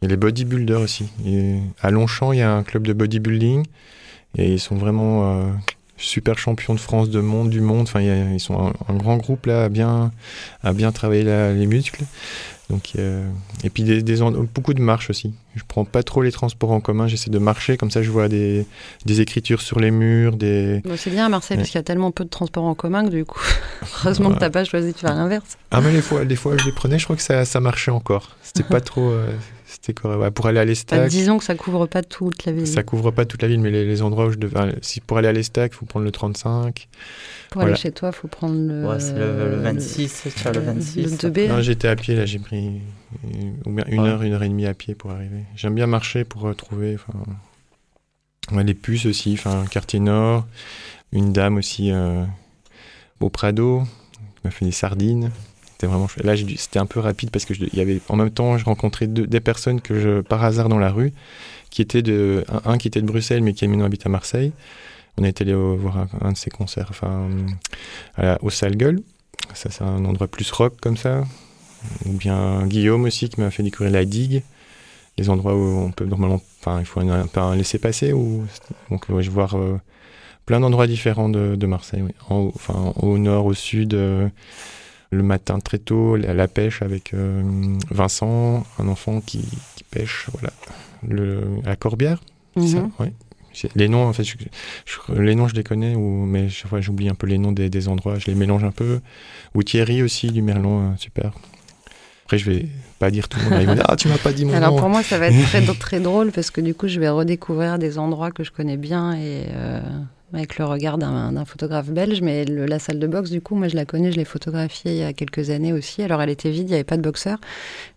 Il 0.00 0.04
y 0.04 0.06
a 0.06 0.08
les 0.08 0.16
bodybuilders 0.16 0.80
aussi. 0.80 1.08
À 1.80 1.92
Longchamp, 1.92 2.32
il 2.32 2.40
y 2.40 2.42
a 2.42 2.52
un 2.52 2.64
club 2.64 2.86
de 2.86 2.92
bodybuilding. 2.92 3.64
Et 4.36 4.54
ils 4.54 4.60
sont 4.60 4.74
vraiment 4.74 5.30
euh, 5.30 5.52
super 5.96 6.38
champions 6.38 6.74
de 6.74 6.80
France, 6.80 7.10
de 7.10 7.20
monde, 7.20 7.50
du 7.50 7.60
monde. 7.60 7.82
Enfin, 7.82 8.00
il 8.00 8.06
y 8.06 8.10
a- 8.10 8.32
ils 8.32 8.40
sont 8.40 8.58
un, 8.58 8.72
un 8.92 8.96
grand 8.96 9.16
groupe 9.16 9.46
là, 9.46 9.64
à 9.64 9.68
bien, 9.68 10.10
à 10.62 10.72
bien 10.72 10.90
travailler 10.92 11.22
la- 11.24 11.52
les 11.52 11.66
muscles. 11.66 12.04
Donc, 12.70 12.92
euh, 12.96 13.28
et 13.64 13.70
puis 13.70 13.82
des, 13.82 14.02
beaucoup 14.54 14.72
de 14.72 14.80
marches 14.80 15.10
aussi. 15.10 15.34
Je 15.54 15.62
prends 15.68 15.84
pas 15.84 16.02
trop 16.02 16.22
les 16.22 16.32
transports 16.32 16.70
en 16.70 16.80
commun, 16.80 17.06
j'essaie 17.06 17.28
de 17.28 17.38
marcher, 17.38 17.76
comme 17.76 17.90
ça 17.90 18.02
je 18.02 18.10
vois 18.10 18.28
des, 18.28 18.66
des 19.04 19.20
écritures 19.20 19.60
sur 19.60 19.78
les 19.78 19.90
murs, 19.90 20.36
des... 20.38 20.80
Bon, 20.84 20.94
c'est 20.96 21.10
bien 21.10 21.26
à 21.26 21.28
Marseille, 21.28 21.56
Ouais. 21.58 21.62
parce 21.62 21.70
qu'il 21.70 21.78
y 21.78 21.80
a 21.80 21.84
tellement 21.84 22.12
peu 22.12 22.24
de 22.24 22.30
transports 22.30 22.64
en 22.64 22.74
commun 22.74 23.04
que 23.04 23.10
du 23.10 23.26
coup, 23.26 23.40
heureusement 24.04 24.30
que 24.30 24.34
Ouais. 24.34 24.40
t'as 24.40 24.48
pas 24.50 24.64
choisi 24.64 24.92
de 24.92 24.96
faire 24.96 25.14
l'inverse. 25.14 25.58
Ah 25.70 25.82
mais 25.82 25.92
les 25.92 26.00
fois, 26.00 26.24
les 26.24 26.36
fois 26.36 26.54
où 26.54 26.58
je 26.58 26.64
les 26.64 26.72
prenais, 26.72 26.98
je 26.98 27.04
crois 27.04 27.16
que 27.16 27.22
ça, 27.22 27.44
ça 27.44 27.60
marchait 27.60 27.90
encore. 27.90 28.36
C'était 28.42 28.62
pas 28.62 28.80
trop... 28.80 29.10
euh, 29.10 29.26
c'était 29.82 30.00
correct. 30.00 30.20
Ouais, 30.20 30.30
pour 30.30 30.46
aller 30.46 30.60
à 30.60 30.64
l'Estac... 30.64 31.08
disons 31.08 31.38
que 31.38 31.44
ça 31.44 31.56
couvre 31.56 31.86
pas 31.86 32.02
toute 32.04 32.44
la 32.44 32.52
ville. 32.52 32.68
Ça 32.68 32.84
couvre 32.84 33.10
pas 33.10 33.24
toute 33.24 33.42
la 33.42 33.48
ville, 33.48 33.58
mais 33.60 33.72
les, 33.72 33.84
les 33.84 34.00
endroits 34.02 34.26
où 34.26 34.30
je 34.30 34.38
devais. 34.38 34.56
enfin, 34.56 34.70
Si 34.80 35.00
pour 35.00 35.18
aller 35.18 35.26
à 35.26 35.32
l'Estac, 35.32 35.72
il 35.74 35.76
faut 35.76 35.86
prendre 35.86 36.04
le 36.04 36.12
35. 36.12 36.88
Pour 37.50 37.60
voilà. 37.60 37.74
aller 37.74 37.80
chez 37.82 37.90
toi, 37.90 38.12
faut 38.12 38.28
prendre 38.28 38.54
le. 38.54 38.86
Ouais, 38.86 39.00
c'est 39.00 39.14
le, 39.14 39.50
le 39.50 39.56
26, 39.56 40.28
tu 40.36 40.46
as 40.48 40.52
le 40.52 40.60
26. 40.60 41.02
Le 41.02 41.08
2B. 41.30 41.48
Non, 41.48 41.60
j'étais 41.62 41.88
à 41.88 41.96
pied 41.96 42.14
là, 42.14 42.26
j'ai 42.26 42.38
pris 42.38 42.80
ou 43.66 43.72
bien 43.72 43.84
une 43.88 44.06
heure, 44.06 44.22
une 44.22 44.32
heure 44.34 44.42
et 44.44 44.48
demie 44.48 44.66
à 44.66 44.74
pied 44.74 44.94
pour 44.94 45.10
arriver. 45.10 45.42
J'aime 45.56 45.74
bien 45.74 45.88
marcher 45.88 46.22
pour 46.22 46.46
euh, 46.46 46.54
trouver. 46.54 46.96
ouais, 48.52 48.64
les 48.64 48.74
puces 48.74 49.06
aussi, 49.06 49.32
enfin 49.34 49.64
quartier 49.68 49.98
nord. 49.98 50.46
Une 51.10 51.32
dame 51.32 51.56
aussi 51.56 51.90
euh, 51.90 52.24
au 53.18 53.30
Prado, 53.30 53.82
qui 54.36 54.40
m'a 54.44 54.50
fait 54.52 54.64
des 54.64 54.70
sardines. 54.70 55.32
C'était 55.82 55.90
vraiment 55.90 56.06
chouette. 56.06 56.24
Là, 56.24 56.36
c'était 56.36 56.78
un 56.78 56.86
peu 56.86 57.00
rapide 57.00 57.30
parce 57.32 57.44
que 57.44 57.54
je- 57.54 57.64
y 57.72 57.80
avait 57.80 58.00
en 58.08 58.14
même 58.14 58.30
temps, 58.30 58.56
je 58.56 58.64
rencontrais 58.64 59.08
deux- 59.08 59.26
des 59.26 59.40
personnes 59.40 59.80
que 59.80 59.98
je 59.98 60.20
par 60.20 60.44
hasard 60.44 60.68
dans 60.68 60.78
la 60.78 60.92
rue, 60.92 61.12
qui 61.70 61.82
étaient 61.82 62.02
de 62.02 62.44
un, 62.64 62.78
qui 62.78 62.86
était 62.86 63.00
de 63.02 63.06
Bruxelles 63.06 63.42
mais 63.42 63.52
qui 63.52 63.66
maintenant 63.66 63.86
habite 63.86 64.06
à 64.06 64.08
Marseille. 64.08 64.52
On 65.18 65.24
est 65.24 65.40
allé 65.40 65.52
voir 65.54 66.06
un, 66.20 66.30
de 66.30 66.36
ses 66.36 66.50
concerts, 66.50 66.86
enfin 66.90 67.26
au 68.42 68.48
Sale 68.50 68.76
Gueule. 68.76 69.00
Ça, 69.54 69.70
c'est 69.72 69.82
un 69.82 70.04
endroit 70.04 70.28
plus 70.28 70.48
rock 70.52 70.74
comme 70.80 70.96
ça. 70.96 71.24
Ou 72.06 72.12
bien 72.12 72.64
Guillaume 72.68 73.02
aussi 73.02 73.28
qui 73.28 73.40
m'a 73.40 73.50
fait 73.50 73.64
découvrir 73.64 73.92
la 73.92 74.04
digue. 74.04 74.44
Les 75.18 75.30
endroits 75.30 75.56
où 75.56 75.80
on 75.80 75.90
peut 75.90 76.04
normalement, 76.04 76.40
enfin, 76.60 76.78
il 76.78 76.86
faut 76.86 77.00
un, 77.00 77.08
un 77.10 77.26
un 77.42 77.56
laisser 77.56 77.78
passer. 77.80 78.12
Ou, 78.12 78.44
donc, 78.88 79.06
je 79.08 79.14
vais 79.14 79.28
voir 79.28 79.56
euh, 79.58 79.80
plein 80.46 80.60
d'endroits 80.60 80.86
différents 80.86 81.28
de, 81.28 81.56
Marseille. 81.66 82.04
enfin, 82.30 82.92
au 82.96 83.18
nord, 83.18 83.46
au 83.46 83.54
sud, 83.54 83.94
euh, 83.94 84.28
le 85.12 85.22
matin 85.22 85.58
très 85.60 85.78
tôt, 85.78 86.16
la, 86.16 86.34
la 86.34 86.48
pêche 86.48 86.82
avec 86.82 87.12
euh, 87.14 87.42
Vincent, 87.90 88.64
un 88.78 88.88
enfant 88.88 89.20
qui, 89.20 89.44
qui 89.76 89.84
pêche, 89.84 90.26
voilà. 90.32 90.52
Le, 91.06 91.42
à 91.64 91.76
Corbière, 91.76 92.20
Mhm. 92.56 92.66
ça, 92.66 92.88
ouais. 93.00 93.12
Les 93.74 93.86
noms, 93.88 94.06
en 94.06 94.12
fait, 94.14 94.24
les 95.14 95.34
noms, 95.34 95.46
je 95.48 95.54
les 95.54 95.62
connais, 95.62 95.94
ou, 95.94 96.24
mais 96.24 96.48
chaque 96.48 96.68
fois, 96.70 96.80
j'oublie 96.80 97.08
un 97.10 97.14
peu 97.14 97.26
les 97.26 97.36
noms 97.38 97.52
des, 97.52 97.88
endroits, 97.88 98.18
je 98.18 98.26
les 98.26 98.34
mélange 98.34 98.64
un 98.64 98.70
peu. 98.70 99.00
Ou 99.54 99.62
Thierry 99.62 100.02
aussi, 100.02 100.28
du 100.30 100.40
Merlon, 100.40 100.80
euh, 100.92 100.96
super. 100.96 101.32
Après, 102.24 102.38
je 102.38 102.50
vais 102.50 102.66
pas 102.98 103.10
dire 103.10 103.28
tout 103.28 103.38
le 103.40 103.50
monde. 103.50 103.58
Ils 103.68 103.74
dire, 103.74 103.84
ah, 103.88 103.96
tu 103.96 104.08
m'as 104.08 104.16
pas 104.16 104.32
dit 104.32 104.46
mon 104.46 104.54
Alors, 104.54 104.72
nom. 104.72 104.78
pour 104.78 104.88
moi, 104.88 105.02
ça 105.02 105.18
va 105.18 105.26
être 105.28 105.42
très, 105.48 105.60
très 105.78 106.00
drôle 106.00 106.32
parce 106.32 106.50
que 106.50 106.62
du 106.62 106.74
coup, 106.74 106.88
je 106.88 106.98
vais 106.98 107.10
redécouvrir 107.10 107.78
des 107.78 107.98
endroits 107.98 108.30
que 108.30 108.42
je 108.42 108.52
connais 108.52 108.78
bien 108.78 109.12
et 109.14 109.44
euh, 109.50 109.80
avec 110.32 110.58
le 110.58 110.64
regard 110.64 110.98
d'un 110.98 111.44
photographe 111.44 111.90
belge. 111.90 112.20
Mais 112.22 112.44
la 112.44 112.78
salle 112.78 112.98
de 112.98 113.06
boxe, 113.06 113.30
du 113.30 113.40
coup, 113.40 113.54
moi, 113.54 113.68
je 113.68 113.76
la 113.76 113.84
connais, 113.84 114.12
je 114.12 114.16
l'ai 114.16 114.24
photographiée 114.24 114.92
il 114.92 114.98
y 114.98 115.02
a 115.02 115.12
quelques 115.12 115.50
années 115.50 115.72
aussi. 115.72 116.02
Alors, 116.02 116.22
elle 116.22 116.30
était 116.30 116.50
vide, 116.50 116.68
il 116.68 116.70
n'y 116.70 116.74
avait 116.74 116.84
pas 116.84 116.96
de 116.96 117.02
boxeur. 117.02 117.38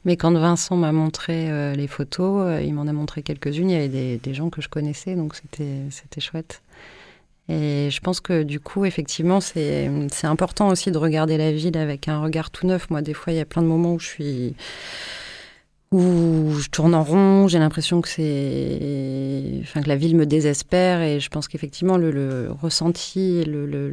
Mais 0.03 0.17
quand 0.17 0.33
Vincent 0.33 0.75
m'a 0.75 0.91
montré 0.91 1.49
euh, 1.49 1.73
les 1.73 1.87
photos, 1.87 2.45
euh, 2.45 2.61
il 2.61 2.73
m'en 2.73 2.87
a 2.87 2.93
montré 2.93 3.23
quelques-unes. 3.23 3.69
Il 3.69 3.73
y 3.73 3.77
avait 3.77 3.89
des, 3.89 4.17
des, 4.17 4.33
gens 4.33 4.49
que 4.49 4.61
je 4.61 4.69
connaissais, 4.69 5.15
donc 5.15 5.35
c'était 5.35 6.21
chouette. 6.21 6.61
Et 7.47 7.89
je 7.91 7.99
pense 7.99 8.21
que 8.21 8.41
du 8.41 8.59
coup, 8.59 8.85
effectivement, 8.85 9.39
c'est 9.39 9.87
important 10.23 10.69
aussi 10.69 10.91
de 10.91 10.97
regarder 10.97 11.37
la 11.37 11.51
ville 11.51 11.77
avec 11.77 12.07
un 12.07 12.19
regard 12.21 12.49
tout 12.49 12.65
neuf. 12.65 12.89
Moi, 12.89 13.01
des 13.01 13.13
fois, 13.13 13.33
il 13.33 13.35
y 13.35 13.39
a 13.39 13.45
plein 13.45 13.61
de 13.61 13.67
moments 13.67 13.93
où 13.93 13.99
je 13.99 14.07
suis 14.07 14.55
où 15.95 16.59
je 16.59 16.67
tourne 16.67 16.93
en 16.93 17.03
rond, 17.03 17.47
j'ai 17.47 17.57
l'impression 17.57 18.01
que 18.01 18.09
c'est, 18.09 19.61
enfin 19.61 19.81
que 19.81 19.87
la 19.87 19.95
ville 19.95 20.15
me 20.15 20.25
désespère 20.25 21.01
et 21.01 21.21
je 21.21 21.29
pense 21.29 21.47
qu'effectivement 21.47 21.95
le, 21.95 22.49
ressenti, 22.61 23.45
le, 23.45 23.65
le, 23.65 23.89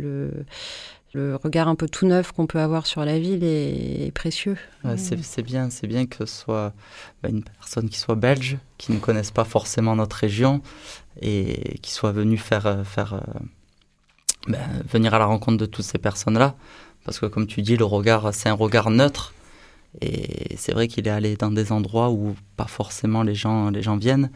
le, 1.15 1.37
regard 1.37 1.69
un 1.69 1.77
peu 1.77 1.89
tout 1.89 2.07
neuf 2.07 2.33
qu'on 2.33 2.47
peut 2.47 2.59
avoir 2.59 2.87
sur 2.87 3.05
la 3.05 3.21
ville 3.21 3.45
est, 3.45 4.11
précieux. 4.13 4.57
c'est 4.97 5.43
bien, 5.43 5.71
c'est 5.71 5.87
bien 5.87 6.07
que 6.07 6.27
ce 6.27 6.43
soit 6.43 6.73
bah, 7.23 7.29
une 7.29 7.45
personne 7.45 7.89
qui 7.89 7.99
soit 7.99 8.17
belge, 8.17 8.59
qui 8.79 8.91
ne 8.91 8.99
connaisse 8.99 9.31
pas 9.31 9.45
forcément 9.45 9.95
notre 9.95 10.17
région 10.17 10.61
et 11.21 11.79
qui 11.83 11.93
soit 11.93 12.11
venue 12.11 12.39
faire, 12.39 12.67
euh, 12.67 12.83
faire 12.83 13.15
euh, 13.15 13.21
bah, 14.49 14.59
venir 14.91 15.15
à 15.15 15.21
la 15.21 15.27
rencontre 15.27 15.59
de 15.59 15.67
toutes 15.67 15.85
ces 15.85 15.99
personnes-là, 15.99 16.57
parce 17.05 17.21
que 17.21 17.27
comme 17.27 17.47
tu 17.47 17.63
dis, 17.63 17.77
le 17.77 17.85
regard, 17.85 18.35
c'est 18.35 18.49
un 18.49 18.55
regard 18.55 18.91
neutre 18.91 19.35
et 20.01 20.57
c'est 20.57 20.73
vrai 20.73 20.89
qu'il 20.89 21.07
est 21.07 21.11
allé 21.11 21.37
dans 21.37 21.51
des 21.51 21.71
endroits 21.73 22.11
où 22.11 22.35
pas 22.57 22.67
forcément 22.67 23.23
les 23.23 23.35
gens, 23.35 23.71
les 23.71 23.83
gens 23.83 23.97
viennent. 23.97 24.31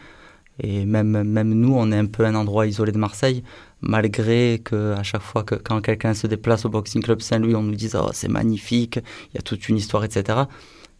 Et 0.62 0.86
même, 0.86 1.22
même 1.22 1.52
nous, 1.52 1.74
on 1.74 1.92
est 1.92 1.98
un 1.98 2.06
peu 2.06 2.24
un 2.24 2.34
endroit 2.34 2.66
isolé 2.66 2.90
de 2.90 2.98
Marseille, 2.98 3.42
malgré 3.82 4.60
que 4.64 4.94
à 4.94 5.02
chaque 5.02 5.22
fois 5.22 5.44
que 5.44 5.54
quand 5.54 5.80
quelqu'un 5.82 6.14
se 6.14 6.26
déplace 6.26 6.64
au 6.64 6.70
Boxing 6.70 7.02
Club 7.02 7.20
Saint-Louis, 7.20 7.54
on 7.54 7.62
nous 7.62 7.74
dise 7.74 7.94
oh, 7.94 8.08
c'est 8.12 8.28
magnifique, 8.28 8.98
il 9.32 9.36
y 9.36 9.38
a 9.38 9.42
toute 9.42 9.68
une 9.68 9.76
histoire, 9.76 10.04
etc. 10.04 10.44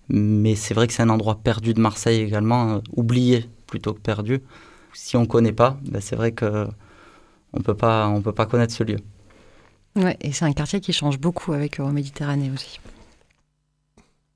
Mais 0.09 0.55
c'est 0.55 0.75
vrai 0.75 0.87
que 0.87 0.93
c'est 0.93 1.03
un 1.03 1.09
endroit 1.09 1.41
perdu 1.43 1.73
de 1.75 1.81
Marseille 1.81 2.21
également, 2.21 2.75
euh, 2.75 2.79
oublié 2.95 3.49
plutôt 3.67 3.95
que 3.95 4.01
perdu. 4.01 4.41
Si 4.93 5.17
on 5.17 5.23
ne 5.23 5.27
connaît 5.27 5.53
pas, 5.53 5.79
ben 5.83 6.01
c'est 6.01 6.17
vrai 6.17 6.33
que 6.33 6.67
on 7.53 7.63
peut 7.63 7.75
pas, 7.75 8.47
connaître 8.49 8.75
ce 8.75 8.85
lieu. 8.85 8.99
Ouais, 9.97 10.17
et 10.21 10.33
c'est 10.33 10.45
un 10.45 10.53
quartier 10.53 10.81
qui 10.81 10.93
change 10.93 11.19
beaucoup 11.19 11.55
avec 11.55 11.81
Euroméditerranée 11.81 12.51
aussi. 12.53 12.81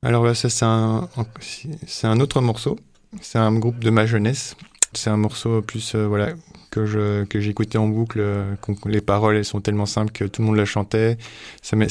Alors 0.03 0.25
là, 0.25 0.35
ça, 0.35 0.49
c'est 0.49 0.65
un, 0.65 2.21
autre 2.21 2.41
morceau. 2.41 2.79
C'est 3.21 3.39
un 3.39 3.53
groupe 3.53 3.81
de 3.81 3.91
ma 3.91 4.07
jeunesse. 4.07 4.57
C'est 4.95 5.11
un 5.11 5.19
morceau 5.19 5.61
plus, 5.61 5.95
euh, 5.95 6.07
voilà, 6.07 6.33
que 6.71 6.87
je, 6.87 7.25
que 7.25 7.39
j'écoutais 7.39 7.77
en 7.77 7.87
boucle. 7.87 8.19
Euh, 8.21 8.55
les 8.87 9.03
paroles, 9.03 9.37
elles 9.37 9.45
sont 9.45 9.61
tellement 9.61 9.85
simples 9.85 10.13
que 10.13 10.25
tout 10.25 10.41
le 10.41 10.47
monde 10.47 10.57
la 10.57 10.65
chantait. 10.65 11.19
Ça 11.61 11.77
met, 11.77 11.87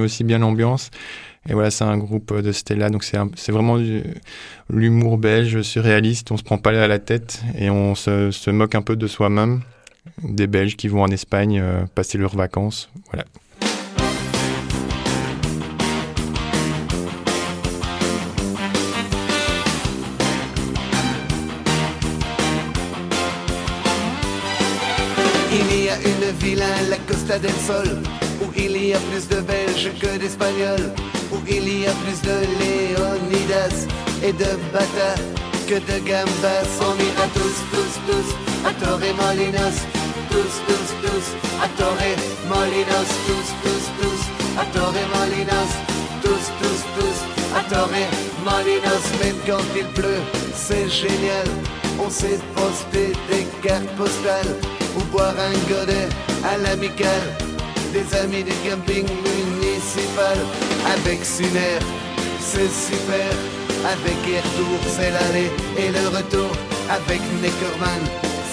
aussi 0.00 0.24
bien 0.24 0.38
l'ambiance. 0.38 0.90
Et 1.48 1.52
voilà, 1.52 1.70
c'est 1.70 1.84
un 1.84 1.98
groupe 1.98 2.36
de 2.36 2.50
Stella. 2.50 2.90
Donc 2.90 3.04
c'est, 3.04 3.52
vraiment 3.52 3.78
du, 3.78 4.02
l'humour 4.68 5.16
belge 5.16 5.62
surréaliste. 5.62 6.32
On 6.32 6.36
se 6.36 6.42
prend 6.42 6.58
pas 6.58 6.70
à 6.70 6.88
la 6.88 6.98
tête 6.98 7.42
et 7.56 7.70
on 7.70 7.94
se, 7.94 8.50
moque 8.50 8.74
un 8.74 8.82
peu 8.82 8.96
de 8.96 9.06
soi-même. 9.06 9.62
Des 10.22 10.46
Belges 10.46 10.76
qui 10.76 10.88
vont 10.88 11.02
en 11.02 11.08
Espagne 11.08 11.60
euh, 11.60 11.86
passer 11.94 12.18
leurs 12.18 12.36
vacances. 12.36 12.90
Voilà. 13.10 13.24
La 26.52 26.98
Costa 27.08 27.38
del 27.38 27.54
Sol, 27.66 28.02
où 28.42 28.52
il 28.54 28.76
y 28.88 28.92
a 28.92 28.98
plus 29.10 29.26
de 29.28 29.40
Belges 29.40 29.90
que 29.98 30.18
d'Espagnols, 30.18 30.92
où 31.32 31.38
il 31.48 31.80
y 31.80 31.86
a 31.86 31.92
plus 32.04 32.20
de 32.20 32.36
Léonidas 32.60 33.86
et 34.22 34.32
de 34.32 34.50
Bata 34.72 35.14
que 35.66 35.76
de 35.76 35.98
Gambas. 36.04 36.68
On 36.80 36.96
ira 37.00 37.26
tous, 37.32 37.58
tous, 37.72 37.94
tous 38.06 38.28
à 38.68 38.72
Torre 38.74 39.00
Molinos, 39.20 39.78
tous, 40.30 40.54
tous, 40.66 40.90
tous 41.02 41.26
à 41.64 41.68
Torre 41.78 42.12
Molinos, 42.48 43.12
tous, 43.26 43.50
tous, 43.62 43.86
tous 43.98 44.22
à 44.60 44.64
Torre 44.66 44.92
Molinos, 45.14 45.72
tous, 46.22 46.46
tous, 46.60 46.82
tous 46.96 47.18
à 47.56 47.62
Torre 47.70 47.88
Molinos. 48.44 49.04
Même 49.22 49.38
quand 49.46 49.64
il 49.74 49.86
pleut, 49.94 50.22
c'est 50.54 50.90
génial. 50.90 51.48
On 51.98 52.10
s'est 52.10 52.40
posté 52.54 53.12
des 53.30 53.46
cartes 53.62 53.88
postales 53.96 54.56
ou 54.96 55.02
boire 55.12 55.34
un 55.38 55.56
godet 55.70 56.03
à 56.54 56.58
l'amicale 56.58 57.26
des 57.92 58.06
amis 58.18 58.44
du 58.44 58.54
camping 58.68 59.06
municipal 59.28 60.38
avec 60.94 61.24
Suner, 61.24 61.78
c'est 62.40 62.70
super. 62.70 63.30
Avec 63.94 64.16
Airtour, 64.34 64.78
c'est 64.86 65.10
l'aller 65.10 65.50
et 65.76 65.90
le 65.90 66.04
retour. 66.16 66.50
Avec 66.88 67.20
Neckerman, 67.42 68.02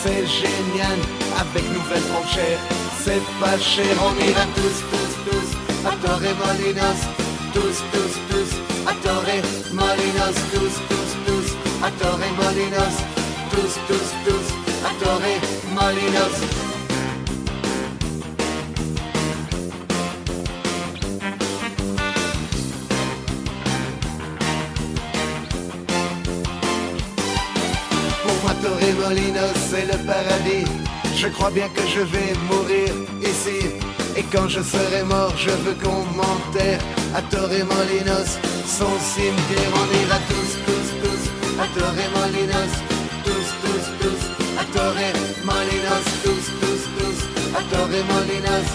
c'est 0.02 0.26
génial. 0.28 0.98
Avec 1.44 1.64
Nouvelle 1.76 2.06
Franchère, 2.12 2.60
c'est 3.04 3.24
pas 3.40 3.58
cher. 3.58 3.94
On 4.08 4.16
ira 4.30 4.46
tous, 4.58 4.78
tous, 4.92 5.14
tous 5.28 5.50
à 5.88 5.94
Torre 6.04 6.34
Molinos. 6.42 7.02
Tous, 7.54 7.78
tous, 7.94 8.14
tous 8.30 8.52
à 8.90 8.94
Torre 9.04 9.34
Molinos. 9.74 10.38
Tous, 10.54 10.76
tous, 10.90 11.12
tous 11.26 11.50
à 11.86 11.90
Torre 12.00 12.28
Molinos. 12.40 12.98
Tous, 13.52 13.74
tous, 13.88 14.10
tous 14.26 14.48
à 14.90 14.92
Torre 15.04 15.22
Molinos. 15.76 16.71
Torremolinos, 29.12 29.54
c'est 29.70 29.86
le 29.92 29.98
paradis. 30.06 30.66
Je 31.16 31.28
crois 31.28 31.52
bien 31.52 31.68
que 31.70 31.82
je 31.82 32.00
vais 32.00 32.34
mourir 32.50 32.94
ici. 33.22 33.68
Et 34.16 34.24
quand 34.24 34.48
je 34.48 34.62
serai 34.62 35.04
mort, 35.04 35.34
je 35.38 35.50
veux 35.50 35.76
qu'on 35.84 36.04
m'enterre 36.16 36.80
à 37.14 37.22
Torremolinos. 37.24 38.40
Son 38.66 38.94
cimetière, 39.00 39.72
on 39.82 39.88
ira 40.04 40.18
tous, 40.32 40.52
tous, 40.66 40.88
tous 41.04 41.24
à 41.60 41.68
Torremolinos. 41.78 42.74
Tous, 43.26 43.50
tous, 43.64 43.86
tous 44.02 44.22
à 44.58 44.64
Torremolinos. 44.76 46.08
Tous, 46.24 46.46
tous, 46.62 46.84
tous 46.98 47.20
à 47.58 47.62
Torremolinos. 47.72 48.70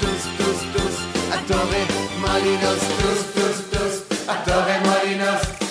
Tous, 0.00 0.24
tous, 0.38 0.60
tous 0.74 0.96
à 1.32 1.38
Torremolinos. 1.48 2.82
Tous, 3.02 3.22
tous, 3.34 3.58
tous 3.72 4.28
à 4.28 4.36
Torremolinos. 4.46 5.61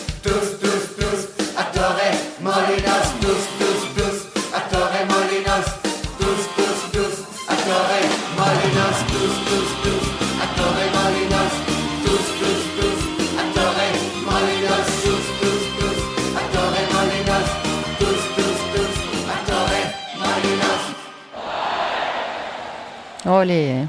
Les 23.45 23.85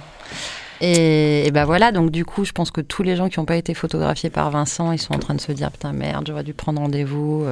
et, 0.85 1.49
ben 1.53 1.65
voilà, 1.65 1.93
donc 1.93 2.11
du 2.11 2.25
coup, 2.25 2.45
je 2.45 2.51
pense 2.51 2.73
que 2.73 2.81
tous 2.81 3.05
les 3.05 3.15
gens 3.15 3.29
qui 3.29 3.39
n'ont 3.39 3.47
pas 3.47 3.55
été 3.55 3.73
photographiés 3.73 4.31
par 4.31 4.51
Vincent, 4.51 4.91
ils 4.91 4.99
sont 4.99 5.15
en 5.15 5.21
train 5.21 5.35
de 5.35 5.41
se 5.41 5.53
dire 5.53 5.71
putain 5.71 5.93
merde, 5.93 6.25
j'aurais 6.27 6.43
dû 6.43 6.55
prendre 6.55 6.81
rendez-vous. 6.81 7.47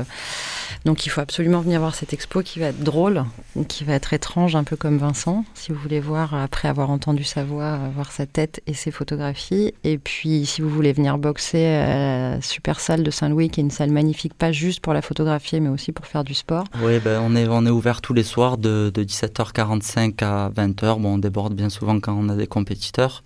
Euh. 0.80 0.88
Donc 0.88 1.06
il 1.06 1.08
faut 1.10 1.20
absolument 1.20 1.60
venir 1.60 1.80
voir 1.80 1.94
cette 1.94 2.12
expo 2.12 2.42
qui 2.42 2.58
va 2.58 2.66
être 2.66 2.82
drôle, 2.82 3.24
qui 3.68 3.84
va 3.84 3.94
être 3.94 4.12
étrange, 4.12 4.56
un 4.56 4.64
peu 4.64 4.76
comme 4.76 4.98
Vincent, 4.98 5.44
si 5.54 5.72
vous 5.72 5.78
voulez 5.78 6.00
voir 6.00 6.34
après 6.34 6.68
avoir 6.68 6.90
entendu 6.90 7.24
sa 7.24 7.44
voix, 7.44 7.78
voir 7.94 8.12
sa 8.12 8.26
tête 8.26 8.60
et 8.66 8.74
ses 8.74 8.90
photographies. 8.90 9.74
Et 9.84 9.98
puis 9.98 10.46
si 10.46 10.62
vous 10.62 10.68
voulez 10.68 10.92
venir 10.92 11.18
boxer 11.18 11.66
à 11.66 12.34
la 12.36 12.42
super 12.42 12.80
salle 12.80 13.02
de 13.02 13.10
Saint-Louis, 13.10 13.50
qui 13.50 13.60
est 13.60 13.64
une 13.64 13.70
salle 13.70 13.90
magnifique, 13.90 14.34
pas 14.34 14.52
juste 14.52 14.80
pour 14.80 14.94
la 14.94 15.02
photographier, 15.02 15.60
mais 15.60 15.68
aussi 15.68 15.92
pour 15.92 16.06
faire 16.06 16.24
du 16.24 16.34
sport. 16.34 16.64
Oui, 16.82 16.98
ben, 16.98 17.20
on, 17.22 17.36
est, 17.36 17.46
on 17.48 17.66
est 17.66 17.70
ouvert 17.70 18.00
tous 18.00 18.14
les 18.14 18.24
soirs 18.24 18.58
de, 18.58 18.90
de 18.92 19.04
17h45 19.04 20.24
à 20.24 20.50
20h. 20.50 21.00
Bon, 21.00 21.14
on 21.14 21.18
déborde 21.18 21.54
bien 21.54 21.68
souvent 21.68 21.98
quand 22.00 22.14
on 22.18 22.28
a 22.28 22.36
des 22.36 22.46
compétiteurs. 22.46 23.22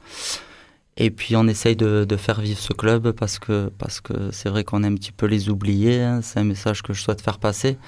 Et 0.97 1.11
puis 1.11 1.35
on 1.37 1.47
essaye 1.49 1.77
de, 1.77 2.07
faire 2.17 2.41
vivre 2.41 2.59
ce 2.59 2.73
club 2.73 3.11
parce 3.13 3.39
que 3.39 3.71
parce 3.79 4.01
que 4.01 4.31
c'est 4.31 4.49
vrai 4.49 4.63
qu'on 4.63 4.85
est 4.85 4.87
un 4.87 4.95
petit 4.95 5.13
peu 5.13 5.27
les 5.27 5.49
oubliés. 5.49 6.01
Hein. 6.03 6.21
C'est 6.23 6.39
un 6.39 6.45
message 6.45 6.83
que 6.83 6.93
je 6.93 7.03
souhaite 7.03 7.21
faire 7.21 7.39
passer. 7.39 7.79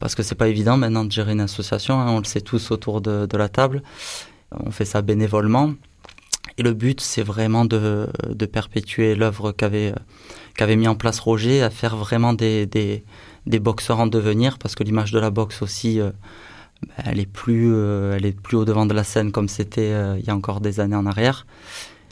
parce 0.00 0.14
que 0.14 0.22
c'est 0.22 0.34
pas 0.34 0.48
évident 0.48 0.76
maintenant 0.76 1.04
de 1.04 1.12
gérer 1.12 1.32
une 1.32 1.40
association, 1.40 2.00
hein, 2.00 2.10
on 2.10 2.18
le 2.18 2.24
sait 2.24 2.40
tous 2.40 2.72
autour 2.72 3.00
de, 3.00 3.26
de, 3.26 3.36
la 3.36 3.48
table. 3.48 3.82
On 4.52 4.70
fait 4.72 4.84
ça 4.84 5.02
bénévolement. 5.02 5.74
Et 6.58 6.62
le 6.62 6.74
but, 6.74 7.00
c'est 7.00 7.22
vraiment 7.22 7.64
de, 7.64 8.08
de 8.28 8.46
perpétuer 8.46 9.14
l'œuvre 9.14 9.52
qu'avait 9.52 9.94
qu'avait 10.56 10.76
mis 10.76 10.88
en 10.88 10.96
place 10.96 11.20
Roger, 11.20 11.62
à 11.62 11.70
faire 11.70 11.96
vraiment 11.96 12.32
des, 12.32 12.66
des, 12.66 13.04
des 13.46 13.58
boxeurs 13.58 14.00
en 14.00 14.06
devenir, 14.06 14.58
parce 14.58 14.74
que 14.74 14.84
l'image 14.84 15.12
de 15.12 15.18
la 15.18 15.30
boxe 15.30 15.62
aussi, 15.62 16.00
euh, 16.00 16.10
bah, 16.86 17.04
elle 17.06 17.20
est 17.20 17.30
plus, 17.30 17.72
euh, 17.72 18.14
elle 18.16 18.26
est 18.26 18.38
plus 18.38 18.56
au 18.56 18.64
devant 18.64 18.86
de 18.86 18.94
la 18.94 19.04
scène 19.04 19.32
comme 19.32 19.48
c'était 19.48 19.92
euh, 19.92 20.18
il 20.18 20.26
y 20.26 20.30
a 20.30 20.36
encore 20.36 20.60
des 20.60 20.80
années 20.80 20.96
en 20.96 21.06
arrière. 21.06 21.46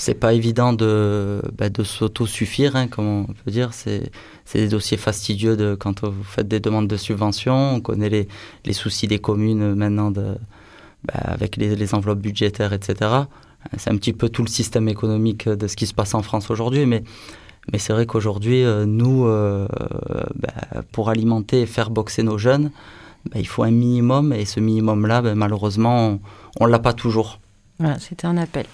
C'est 0.00 0.14
pas 0.14 0.32
évident 0.32 0.72
de, 0.72 1.42
bah, 1.56 1.66
s'auto-suffire, 1.82 2.76
hein, 2.76 2.86
comme 2.86 3.06
on 3.06 3.24
peut 3.24 3.50
dire. 3.50 3.74
C'est, 3.74 4.10
des 4.54 4.68
dossiers 4.68 4.96
fastidieux 4.96 5.56
de, 5.56 5.74
quand 5.74 6.04
vous 6.04 6.22
faites 6.22 6.48
des 6.48 6.60
demandes 6.60 6.88
de 6.88 6.96
subventions. 6.96 7.74
On 7.74 7.80
connaît 7.80 8.28
les, 8.64 8.72
soucis 8.72 9.08
des 9.08 9.18
communes 9.18 9.74
maintenant 9.74 10.12
bah, 10.12 10.22
avec 11.14 11.56
les, 11.56 11.94
enveloppes 11.94 12.20
budgétaires, 12.20 12.72
etc. 12.72 13.10
C'est 13.76 13.90
un 13.90 13.96
petit 13.96 14.12
peu 14.12 14.28
tout 14.28 14.42
le 14.42 14.48
système 14.48 14.88
économique 14.88 15.48
de 15.48 15.66
ce 15.66 15.76
qui 15.76 15.86
se 15.86 15.94
passe 15.94 16.14
en 16.14 16.22
France 16.22 16.48
aujourd'hui, 16.50 16.86
mais 16.86 17.02
c'est 17.76 17.92
vrai 17.92 18.06
qu'aujourd'hui, 18.06 18.64
euh, 18.64 18.86
nous, 18.86 19.26
euh, 19.26 19.66
bah, 20.36 20.82
pour 20.92 21.10
alimenter 21.10 21.62
et 21.62 21.66
faire 21.66 21.90
boxer 21.90 22.22
nos 22.22 22.38
jeunes, 22.38 22.70
bah, 23.30 23.38
il 23.38 23.46
faut 23.46 23.64
un 23.64 23.70
minimum, 23.70 24.32
et 24.32 24.44
ce 24.44 24.60
minimum-là, 24.60 25.34
malheureusement, 25.34 26.18
on 26.60 26.66
ne 26.66 26.70
l'a 26.70 26.78
pas 26.78 26.94
toujours. 26.94 27.40
Voilà, 27.78 27.98
c'était 27.98 28.26
un 28.26 28.36
appel. 28.36 28.66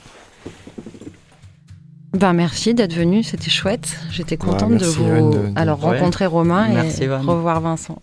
Ben, 2.14 2.32
merci 2.32 2.74
d'être 2.74 2.94
venu, 2.94 3.24
c'était 3.24 3.50
chouette. 3.50 3.96
J'étais 4.10 4.36
contente 4.36 4.76
de 4.76 4.86
vous 4.86 5.52
alors 5.56 5.80
rencontrer 5.80 6.26
Romain 6.26 6.68
et 6.70 7.08
revoir 7.08 7.60
Vincent. 7.60 8.00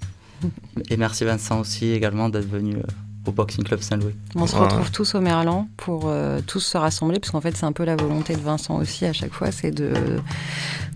Et 0.90 0.98
merci 0.98 1.24
Vincent 1.24 1.60
aussi 1.60 1.92
également 1.92 2.28
d'être 2.28 2.50
venu 2.50 2.76
euh, 2.76 2.82
au 3.28 3.32
Boxing 3.32 3.64
Club 3.64 3.82
Saint-Louis. 3.82 4.16
On 4.36 4.48
se 4.48 4.56
retrouve 4.56 4.90
tous 4.92 5.16
au 5.16 5.22
Merlan 5.22 5.68
pour 5.78 6.04
euh, 6.06 6.40
tous 6.46 6.60
se 6.60 6.78
rassembler, 6.78 7.20
parce 7.20 7.32
qu'en 7.32 7.42
fait, 7.42 7.56
c'est 7.56 7.66
un 7.66 7.72
peu 7.72 7.84
la 7.84 7.96
volonté 7.96 8.36
de 8.36 8.42
Vincent 8.42 8.78
aussi 8.78 9.06
à 9.06 9.14
chaque 9.14 9.34
fois, 9.34 9.52
c'est 9.52 9.72
de, 9.72 9.92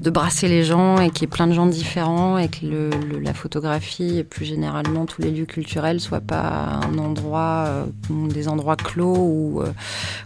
de 0.01 0.09
brasser 0.09 0.47
les 0.47 0.63
gens 0.63 0.99
et 0.99 1.11
qu'il 1.11 1.21
y 1.21 1.25
ait 1.25 1.27
plein 1.27 1.47
de 1.47 1.53
gens 1.53 1.67
différents 1.67 2.37
et 2.37 2.47
que 2.47 2.65
le, 2.65 3.19
la 3.19 3.33
photographie 3.33 4.17
et 4.17 4.23
plus 4.23 4.45
généralement 4.45 5.05
tous 5.05 5.21
les 5.21 5.31
lieux 5.31 5.45
culturels 5.45 5.99
soient 5.99 6.19
pas 6.19 6.79
un 6.83 6.97
endroit, 6.97 7.65
euh, 7.67 7.85
des 8.29 8.47
endroits 8.47 8.75
clos 8.75 9.15
où, 9.15 9.61
euh, 9.61 9.71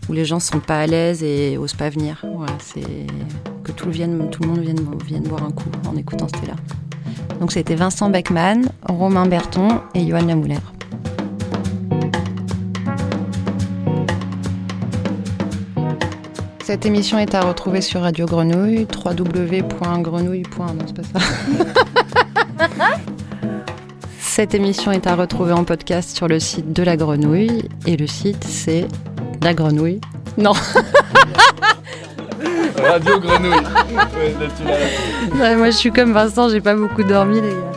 où 0.08 0.14
les 0.14 0.26
gens 0.26 0.38
ne 0.38 0.42
sont 0.42 0.60
pas 0.60 0.80
à 0.80 0.88
l'aise 0.88 1.22
et 1.22 1.58
osent 1.58 1.74
pas 1.74 1.90
venir. 1.90 2.24
Voilà, 2.36 2.54
c'est 2.60 3.08
que 3.64 3.72
tout, 3.72 3.90
vienne, 3.90 4.30
tout 4.30 4.44
le 4.44 4.50
monde 4.50 4.60
vienne, 4.60 4.80
vienne 5.06 5.24
boire 5.24 5.44
un 5.44 5.52
coup 5.52 5.70
en 5.88 5.98
écoutant 5.98 6.28
Stella. 6.30 6.56
Donc 7.40 7.52
c'était 7.52 7.76
Vincent 7.76 8.10
Beckman, 8.10 8.64
Romain 8.84 9.26
Berton 9.26 9.82
et 9.94 10.08
Johan 10.08 10.26
Lamouler. 10.26 10.60
Cette 16.70 16.86
émission 16.86 17.18
est 17.18 17.34
à 17.34 17.42
retrouver 17.42 17.82
sur 17.82 18.02
Radio 18.02 18.28
Grenouille, 18.28 18.86
www.grenouille. 19.04 20.44
Non, 20.60 20.76
c'est 20.86 20.96
pas 20.96 21.02
ça. 21.02 21.20
Cette 24.20 24.54
émission 24.54 24.92
est 24.92 25.08
à 25.08 25.16
retrouver 25.16 25.52
en 25.52 25.64
podcast 25.64 26.16
sur 26.16 26.28
le 26.28 26.40
site 26.40 26.72
de 26.72 26.84
la 26.84 26.96
Grenouille 26.96 27.68
et 27.88 27.98
le 27.98 28.06
site 28.06 28.44
c'est 28.44 28.86
la 29.42 29.56
Grenouille. 29.56 30.00
Non. 30.38 30.52
Radio 32.78 33.20
Grenouille. 33.20 33.66
moi 35.34 35.72
je 35.72 35.76
suis 35.76 35.92
comme 35.92 36.14
Vincent, 36.14 36.50
j'ai 36.50 36.62
pas 36.62 36.76
beaucoup 36.76 37.02
dormi 37.02 37.42
les 37.42 37.50
gars. 37.50 37.74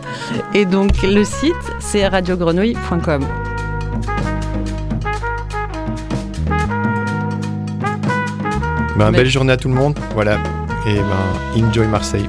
Et 0.53 0.67
donc 0.67 1.01
le 1.03 1.25
site 1.25 1.55
c'est 1.81 2.07
radiogrenouille.com. 2.09 3.25
Ben, 8.97 9.11
belle 9.11 9.29
journée 9.29 9.53
à 9.53 9.57
tout 9.57 9.69
le 9.69 9.75
monde. 9.75 9.99
Voilà. 10.15 10.39
Et 10.87 10.97
ben, 10.97 11.67
enjoy 11.67 11.87
Marseille. 11.87 12.29